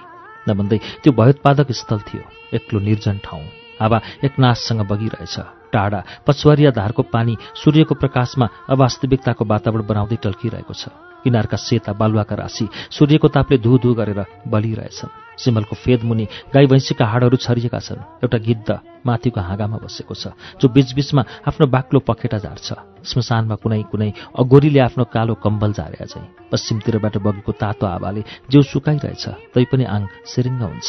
नभन्दै 0.48 0.78
त्यो 1.02 1.12
भयोत्पादक 1.12 1.72
स्थल 1.72 2.00
थियो 2.08 2.22
एक्लो 2.54 2.80
निर्जन 2.80 3.18
ठाउँ। 3.24 3.65
हावा 3.80 3.98
एकनाशसँग 4.24 4.80
बगिरहेछ। 4.90 5.36
टाढा 5.72 6.00
पछुवारिया 6.26 6.70
धारको 6.70 7.02
पानी 7.12 7.36
सूर्यको 7.54 7.94
प्रकाशमा 7.94 8.46
अवास्तविकताको 8.72 9.44
वातावरण 9.44 9.86
बनाउँदै 9.86 10.18
टल्किरहेको 10.22 10.74
छ। 10.74 10.88
किनारका 11.24 11.56
सेता 11.58 11.92
बालुवाका 11.92 12.34
राशि 12.38 12.66
सूर्यको 12.90 13.28
तापले 13.28 13.58
धु 13.58 13.78
धु 13.82 13.94
गरेर 13.98 14.46
बलिरहेछन्। 14.46 15.10
सिमलको 15.36 15.74
फेदमुनि 15.76 16.24
गाई 16.54 16.66
भैँसीका 16.70 17.04
हाडहरू 17.04 17.36
छरिएका 17.36 17.80
छन्। 17.82 18.00
एउटा 18.24 18.38
गिद्ध 18.38 18.68
माथिको 19.04 19.40
हाँगामा 19.40 19.76
बसेको 19.84 20.14
छ 20.14 20.32
जो 20.56 20.66
बीचबीचमा 20.70 21.22
आफ्नो 21.44 21.66
बाक्लो 21.66 22.00
पखेटा 22.08 22.38
झार्छ। 22.38 22.68
श्मशानमा 23.04 23.56
कुनै 23.60 23.82
कुनै 23.92 24.10
अगोरीले 24.38 24.80
आफ्नो 24.80 25.04
कालो 25.12 25.34
कम्बल 25.36 25.70
झारेका 25.76 26.06
चाहिँ 26.08 26.48
पश्चिमतिरबाट 26.48 27.14
बगेको 27.20 27.52
तातो 27.52 27.84
हावाले 27.84 28.22
जिउ 28.48 28.62
सुकाइरहेछ 28.62 29.52
तैपनि 29.52 29.84
आङ 29.84 30.02
सिरिङ्ग 30.24 30.62
हुन्छ। 30.62 30.88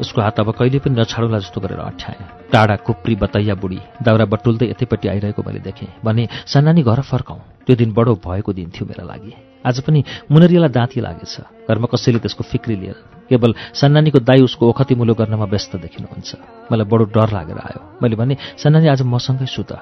उसको 0.00 0.20
हात 0.20 0.40
अब 0.40 0.50
कहिले 0.52 0.78
पनि 0.78 1.00
नछाडौँला 1.00 1.38
जस्तो 1.38 1.60
गरेर 1.60 1.78
अठ्याएँ। 1.78 2.50
टाढा 2.52 2.76
कुप्री 2.86 3.14
बतैया 3.16 3.54
बुढी 3.54 3.80
दाउरा 4.02 4.24
बटुल्दै 4.24 4.66
यतैपट्टि 4.70 5.08
आइरहेको 5.08 5.42
मैले 5.42 5.60
देखेँ। 5.60 5.88
भने 6.04 6.28
सान्नानी 6.46 6.82
घर 6.82 7.00
फर्काउँ। 7.02 7.40
त्यो 7.66 7.76
दिन 7.76 7.92
बडो 7.92 8.14
भएको 8.20 8.52
दिन 8.52 8.70
थियो 8.70 8.86
मेरा 8.86 9.04
लागि। 9.04 9.32
आज 9.66 9.80
पनि 9.82 10.04
मुनरियालाई 10.30 10.70
दाँती 10.70 11.00
लागेछ। 11.00 11.34
घरमा 11.68 11.86
कसैले 11.90 12.18
त्यसको 12.22 12.44
फिक्री 12.44 12.76
लिएर 12.76 12.98
केवल 13.28 13.54
सन्नानीको 13.74 14.18
दाई 14.22 14.40
उसको 14.46 14.68
ओखती 14.70 14.94
मुलो 14.94 15.14
गर्नमा 15.14 15.44
व्यस्त 15.44 15.76
देखिनुहुन्छ। 15.76 16.30
मलाई 16.70 16.86
बडो 16.86 17.04
डर 17.10 17.28
लागेर 17.32 17.58
आयो। 17.58 17.80
मैले 18.02 18.16
भने 18.16 18.36
सन्नानी 18.62 18.88
आज 18.88 19.02
मसँगै 19.02 19.46
सुत 19.46 19.72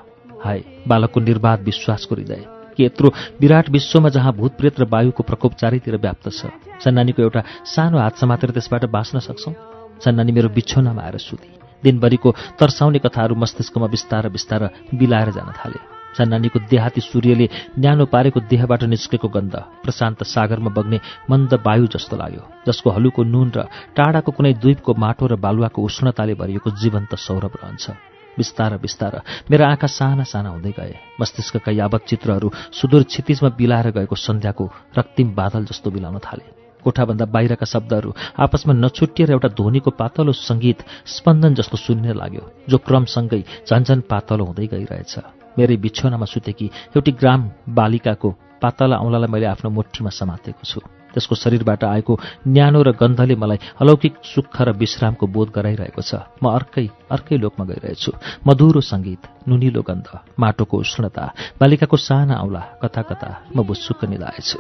हाय 0.45 0.85
बालकको 0.89 1.21
निर्वाध 1.21 1.62
विश्वासको 1.62 2.15
हृदय। 2.15 2.45
कि 2.75 2.85
यत्रो 2.85 3.12
विराट 3.41 3.69
विश्वमा 3.71 4.09
जहाँ 4.09 4.33
भूतप्रेत 4.35 4.81
र 4.81 4.85
वायुको 4.91 5.23
प्रकोप 5.23 5.53
चारैतिर 5.55 5.97
व्याप्त 5.97 6.27
छ। 6.29 6.51
सन्नानीको 6.83 7.23
एउटा 7.23 7.43
सानो 7.65 7.99
हात 7.99 8.17
समातेर 8.19 8.51
त्यसबाट 8.51 8.85
बाँच्न 8.91 9.19
सक्छौँ? 9.21 9.55
सन्नानी 10.01 10.33
मेरो 10.33 10.49
बिछौनामा 10.51 11.03
आएर 11.03 11.17
सुती। 11.19 11.51
दिनभरिको 11.83 12.29
तर्साउने 12.59 12.99
कथाहरू 12.99 13.35
मस्तिष्कमा 13.35 13.87
बिस्तार 13.87 14.29
बिस्तार 14.29 14.63
बिलाएर 14.95 15.31
जान 15.31 15.53
थाले। 15.53 15.81
सन्नानीको 16.15 16.59
देहाती 16.71 17.01
सूर्यले 17.03 17.47
न्यानो 17.79 18.05
पारेको 18.07 18.41
देहबाट 18.47 18.83
निस्केको 18.87 19.29
गन्ध 19.29 19.55
प्रशान्त 19.83 20.23
सागरमा 20.25 20.71
बग्ने 20.71 20.99
मन्द 21.27 21.55
वायु 21.67 21.87
जस्तो 21.91 22.17
लाग्यो 22.17 22.43
जसको 22.67 22.91
हलुको 22.91 23.23
नुन 23.27 23.51
र 23.51 23.67
टाढाको 23.99 24.31
कुनै 24.33 24.53
द्वीपको 24.63 24.95
माटो 24.95 25.27
र 25.27 25.35
बालुवाको 25.37 25.83
उष्णताले 25.83 26.35
भरिएको 26.39 26.71
जीवन्त 26.71 27.15
सौरभ 27.19 27.59
रहन्छ। 27.59 27.91
बिस्तार 28.39 28.79
बिस्तार 28.79 29.15
मेरा 29.51 29.69
आँखा 29.69 29.87
साना 29.87 30.23
साना 30.23 30.49
हुँदै 30.55 30.73
गए। 30.79 30.95
मस्तिष्कका 31.21 31.71
यावत 31.73 32.03
चित्रहरू 32.07 32.51
सुदूर 32.73 33.03
क्षितिजमा 33.11 33.49
बिलाएर 33.59 33.91
गएको 33.91 34.15
सन्ध्याको 34.17 34.65
रक्तिम 34.99 35.35
बादल 35.35 35.65
जस्तो 35.67 35.91
बिलाउन 35.91 36.19
थाले। 36.19 36.64
कोठाभन्दा 36.85 37.24
बाहिरका 37.35 37.66
शब्दहरू 37.74 38.11
आपसमा 38.45 38.74
नछुटिएर 38.85 39.30
एउटा 39.35 39.49
ध्वनिको 39.59 39.91
पातलो 40.01 40.32
सङ्गीत 40.49 40.78
स्पन्दन 41.14 41.55
जस्तो 41.59 41.76
सुनिन 41.76 42.16
लाग्यो 42.20 42.45
जो 42.70 42.76
क्रमसँगै 42.87 43.43
झन्झन 43.68 44.01
पातलो 44.11 44.45
हुँदै 44.45 44.66
गइरहेछ। 44.74 45.14
मेरै 45.59 45.76
बिछौनामा 45.85 46.26
सुतेकी 46.26 46.66
एउटी 46.97 47.12
ग्राम 47.20 47.41
बालिकाको 47.78 48.28
पातला 48.62 48.97
औँलालाई 49.05 49.30
मैले 49.30 49.47
आफ्नो 49.55 49.70
मुठीमा 49.70 50.11
समातेको 50.11 50.64
छु। 50.64 50.80
त्यसको 51.14 51.35
शरीरबाट 51.39 51.85
आएको 51.85 52.12
न्यानो 52.49 52.80
र 52.82 52.91
गन्धले 52.99 53.35
मलाई 53.39 53.59
अलौकिक 53.82 54.14
सुख 54.26 54.57
र 54.66 54.68
विश्रामको 54.74 55.26
बोध 55.30 55.49
गराइरहेको 55.55 56.03
छ। 56.03 56.26
म 56.43 56.51
अर्कै 56.59 56.87
अर्कै 57.07 57.37
लोकमा 57.39 57.64
गइरहेछु। 57.70 58.11
मधुरो 58.43 58.80
सङ्गीत 58.82 59.22
नुनिलो 59.47 59.82
गन्ध 59.87 60.09
माटोको 60.43 60.74
उष्णता 60.74 61.24
बालिकाको 61.61 61.97
साना 62.03 62.35
औँला 62.43 62.62
कता 62.82 63.03
कता 63.07 63.30
म 63.55 63.62
बुस्सुक्क 63.62 64.11
निधाएछु 64.11 64.59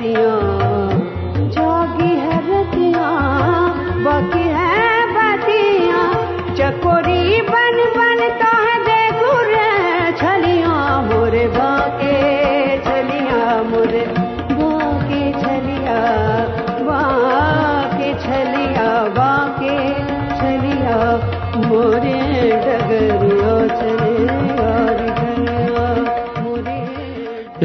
बतियां 0.00 0.49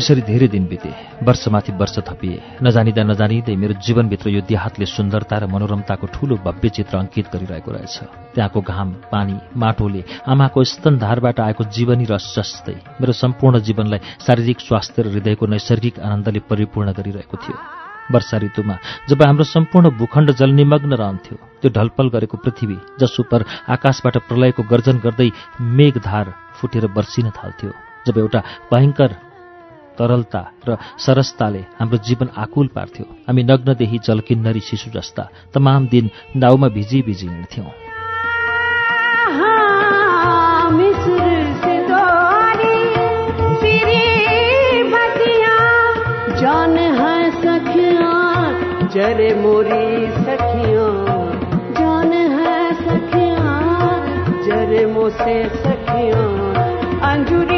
यसरी 0.05 0.21
धेरै 0.21 0.47
दिन 0.53 0.65
बिते। 0.69 0.89
वर्षमाथि 1.25 1.71
वर्ष 1.81 1.97
थपिए। 2.05 2.61
नजानिँदा 2.61 3.03
नजानिँदै 3.09 3.55
मेरो 3.57 3.73
जीवनभित्र 3.81 4.29
यो 4.37 4.41
देहातले 4.45 4.85
सुन्दरता 4.85 5.35
र 5.41 5.45
मनोरमताको 5.49 6.05
ठूलो 6.13 6.35
भव्य 6.45 6.69
चित्र 6.69 6.93
अङ्कित 7.01 7.25
गरिरहेको 7.33 7.71
रहेछ। 7.73 7.95
त्यहाँको 8.37 8.59
घाम 8.61 8.89
पानी 9.09 9.35
माटोले 9.57 10.01
आमाको 10.29 10.61
स्तनधारबाट 10.61 11.39
आएको 11.41 11.63
जीवनी 11.73 12.05
रस 12.05 12.25
जस्तै 12.37 13.01
मेरो 13.01 13.13
सम्पूर्ण 13.17 13.65
जीवनलाई 13.65 13.99
शारीरिक 14.21 14.59
स्वास्थ्य 14.61 15.01
र 15.01 15.07
हृदयको 15.09 15.45
नैसर्गिक 15.49 15.95
आनन्दले 15.97 16.39
परिपूर्ण 16.45 16.93
गरिरहेको 16.93 17.37
थियो। 17.41 17.57
वर्षा 18.13 18.37
ऋतुमा 18.45 18.75
जब 19.09 19.19
हाम्रो 19.25 19.45
सम्पूर्ण 19.49 19.89
भूखण्ड 19.97 20.29
जलनिमग्न 20.37 20.93
रहन्थ्यो 20.93 21.35
त्यो 21.61 21.69
ढलपल 21.73 22.07
गरेको 22.13 22.37
पृथ्वी 22.37 22.77
जस 23.01 23.17
उप 23.25 23.33
आकाशबाट 23.73 24.15
प्रलयको 24.29 24.61
गर्जन 24.69 25.01
गर्दै 25.01 25.29
मेघधार 25.57 26.25
फुटेर 26.61 26.85
बर्सिन 26.93 27.33
थाल्थ्यो। 27.33 27.71
जब 28.05 28.17
एउटा 28.21 28.39
भयङ्कर 28.69 29.24
तरलता 29.99 30.41
र 30.67 30.77
सरसताले 31.05 31.63
हाम्रो 31.79 31.97
जीवन 32.07 32.29
आकुल 32.43 32.67
पार्थ्यो 32.75 33.05
हामी 33.27 33.43
नग्नदेखि 33.43 33.99
जलकिन्नरी 34.07 34.61
शिशु 34.69 34.91
जस्ता 34.91 35.29
तमाम 35.53 35.87
दिन 35.87 36.09
नाउमा 36.37 36.67
भिजी 36.77 37.01
भिजी 37.01 37.27
हिँड्थ्यौँ 37.27 37.71
सखियां 52.77 53.53
जरे 54.45 54.85
मोसे 54.87 55.35
सखियां 55.55 56.25
अंजुरी 57.09 57.54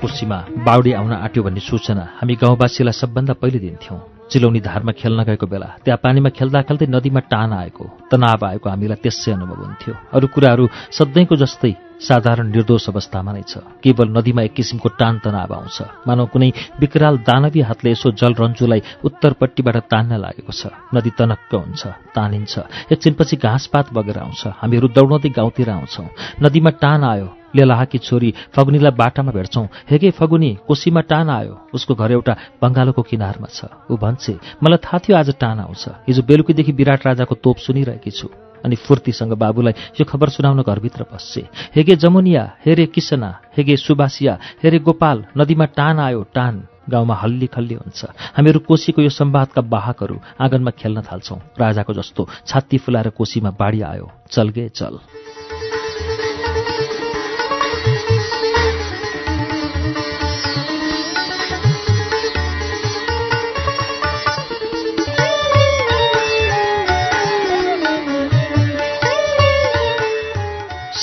कुर्सीमा 0.00 0.38
बाउडी 0.66 0.92
आउन 0.92 1.12
आँट्यो 1.12 1.42
भन्ने 1.42 1.60
सूचना 1.60 2.04
हामी 2.18 2.34
गाउँवासीलाई 2.34 2.92
सबभन्दा 2.92 3.32
पहिले 3.38 3.58
दिन्थ्यौँ 3.58 3.98
चिलौनी 4.30 4.60
धारमा 4.60 4.92
खेल्न 4.92 5.20
गएको 5.22 5.46
बेला 5.46 5.68
त्यहाँ 5.84 6.00
पानीमा 6.02 6.30
खेल्दा 6.34 6.62
खेल्दै 6.66 6.86
नदीमा 6.90 7.20
टान 7.30 7.50
आएको 7.62 7.84
तनाव 8.10 8.42
आएको 8.46 8.66
हामीलाई 8.70 8.98
त्यसै 9.02 9.30
अनुभव 9.32 9.58
हुन्थ्यो। 9.62 9.94
अरू 10.12 10.26
कुराहरू 10.34 10.64
सधैँको 10.98 11.34
जस्तै 11.36 11.85
साधारण 11.96 12.46
निर्दोष 12.52 12.88
अवस्थामा 12.88 13.32
नै 13.32 13.42
छ। 13.48 13.64
केवल 13.80 14.08
नदीमा 14.12 14.42
एक 14.42 14.52
किसिमको 14.52 14.88
टान 15.00 15.18
तनाव 15.24 15.52
आउँछ। 15.54 16.04
मानव 16.06 16.26
कुनै 16.28 16.50
विकराल 16.80 17.24
दानवी 17.24 17.60
हातले 17.60 17.90
यसो 17.90 18.12
जलरन्जुलाई 18.12 18.80
उत्तरपट्टिबाट 19.04 19.76
तान्न 19.88 20.20
लागेको 20.20 20.52
छ। 20.52 20.76
नदी 20.92 21.10
तनक्क 21.16 21.52
हुन्छ 21.52 21.82
तानिन्छ। 22.12 22.54
एकछिनपछि 22.92 23.36
घाँसपात 23.36 23.86
बगेर 23.96 24.18
आउँछ। 24.18 24.42
हामीहरू 24.60 24.88
दौडाउँदै 24.92 25.30
गाउँतिर 25.32 25.70
आउँछौँ। 25.70 26.08
नदीमा 26.44 26.70
टान 26.76 27.04
आयो 27.04 27.28
लेलाहाकी 27.56 27.98
छोरी 27.98 28.30
फगुनीलाई 28.52 28.92
बाटामा 28.92 29.32
भेट्छौँ। 29.32 29.66
हेगे 29.88 30.10
फगुनी 30.12 30.50
कोसीमा 30.68 31.00
टान 31.08 31.30
आयो। 31.30 31.72
उसको 31.72 31.94
घर 31.96 32.12
एउटा 32.12 32.34
बङ्गालोको 32.60 33.02
किनारमा 33.02 33.48
छ। 33.48 33.72
ऊ 33.88 33.96
भन्छे 33.96 34.60
मलाई 34.60 34.80
थाहा 34.84 34.98
थियो 35.00 35.16
आज 35.16 35.30
टान 35.40 35.64
आउँछ। 35.64 36.04
हिजो 36.04 36.22
बेलुकीदेखि 36.22 36.72
विराट 36.72 37.00
राजाको 37.06 37.34
तोप 37.40 37.56
सुनिरहेकी 37.56 38.10
छु। 38.12 38.28
अनि 38.64 38.76
फुर्तीसँग 38.76 39.32
बाबुलाई 39.32 39.72
यो 40.00 40.04
खबर 40.04 40.28
सुनाउन 40.28 40.62
घरभित्र 40.62 41.02
पस्छे 41.02 41.48
हेगे 41.76 41.96
जमुनिया 41.96 42.42
हेरे 42.66 42.86
किसना 42.86 43.30
हेगे 43.56 43.76
सुबासिया 43.76 44.38
हेरे 44.62 44.78
गोपाल 44.78 45.24
नदीमा 45.38 45.64
टान 45.64 45.98
आयो 45.98 46.22
टान। 46.34 46.66
गाउँमा 46.90 47.14
हल्ली 47.14 47.46
खल्ली 47.46 47.74
हुन्छ। 47.74 48.04
हामीहरू 48.38 48.60
कोशीको 48.60 49.02
यो 49.02 49.08
सम्वादका 49.10 49.62
वाहकहरू 49.66 50.16
आँगनमा 50.40 50.70
खेल्न 50.70 51.02
थाल्छौं। 51.02 51.38
राजाको 51.58 51.92
जस्तो 51.92 52.28
छात्ती 52.46 52.78
फुलाएर 52.78 53.08
कोशीमा 53.10 53.50
बाढी 53.50 53.80
आयो। 53.82 54.06
चलगे 54.30 54.68
चल। 54.68 54.98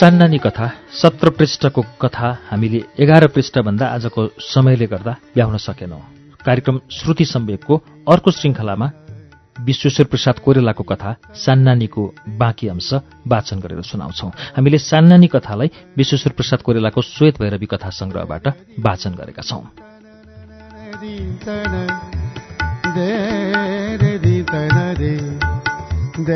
सान्नानी 0.04 0.38
कथा 0.38 0.68
सत्र 0.92 1.30
पृष्ठको 1.30 1.82
कथा 2.02 2.30
हामीले 2.52 2.80
एघार 3.00 3.28
पृष्ठभन्दा 3.28 3.88
आजको 3.88 4.22
समयले 4.40 4.88
गर्दा 4.88 5.12
भ्याउन 5.36 5.58
सकेनौं। 5.58 6.00
कार्यक्रम 6.46 6.80
श्रुति 6.92 7.26
सम्वेकको 7.26 7.76
अर्को 8.12 8.32
श्रृङ्खलामा 8.32 8.92
विश्वेश्वर 9.62 10.06
प्रसाद 10.06 10.40
कोइरालाको 10.40 10.84
कथा 10.84 11.16
सान्नानीको 11.36 12.04
बाँकी 12.28 12.68
अंश 12.68 12.94
वाचन 13.28 13.60
गरेर 13.60 13.82
सुनाउँछौ। 13.82 14.28
हामीले 14.28 14.78
सान्नानी 14.78 15.28
कथालाई 15.28 15.72
विश्वेश्वर 15.98 16.34
प्रसाद 16.34 16.62
कोइरालाको 16.62 17.02
श्वेत 17.02 17.40
भैरवी 17.42 17.66
कथा 17.66 17.90
संग्रहबाट 17.90 18.48
वाचन 18.80 19.12
गरेका 19.16 19.42
छौं। 19.42 19.64
हवस् 26.14 26.30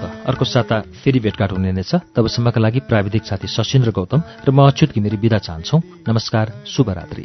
त 0.00 0.24
अर्को 0.26 0.44
साता 0.44 0.80
फेरि 0.80 1.20
भेटघाट 1.20 1.52
हुने 1.52 1.72
नै 1.72 1.82
छ। 1.82 1.94
तबसम्मका 2.16 2.60
लागि 2.60 2.80
प्राविधिक 2.88 3.22
साथी 3.22 3.46
सशिन्द्र 3.52 3.90
गौतम 3.92 4.48
र 4.48 4.50
म 4.50 4.64
अच्युत 4.64 4.96
घिमिरी 4.96 5.16
विदा 5.16 5.38
चाहन्छौ। 5.38 5.78
नमस्कार 6.08 6.52
शुभरात्री। 6.66 7.24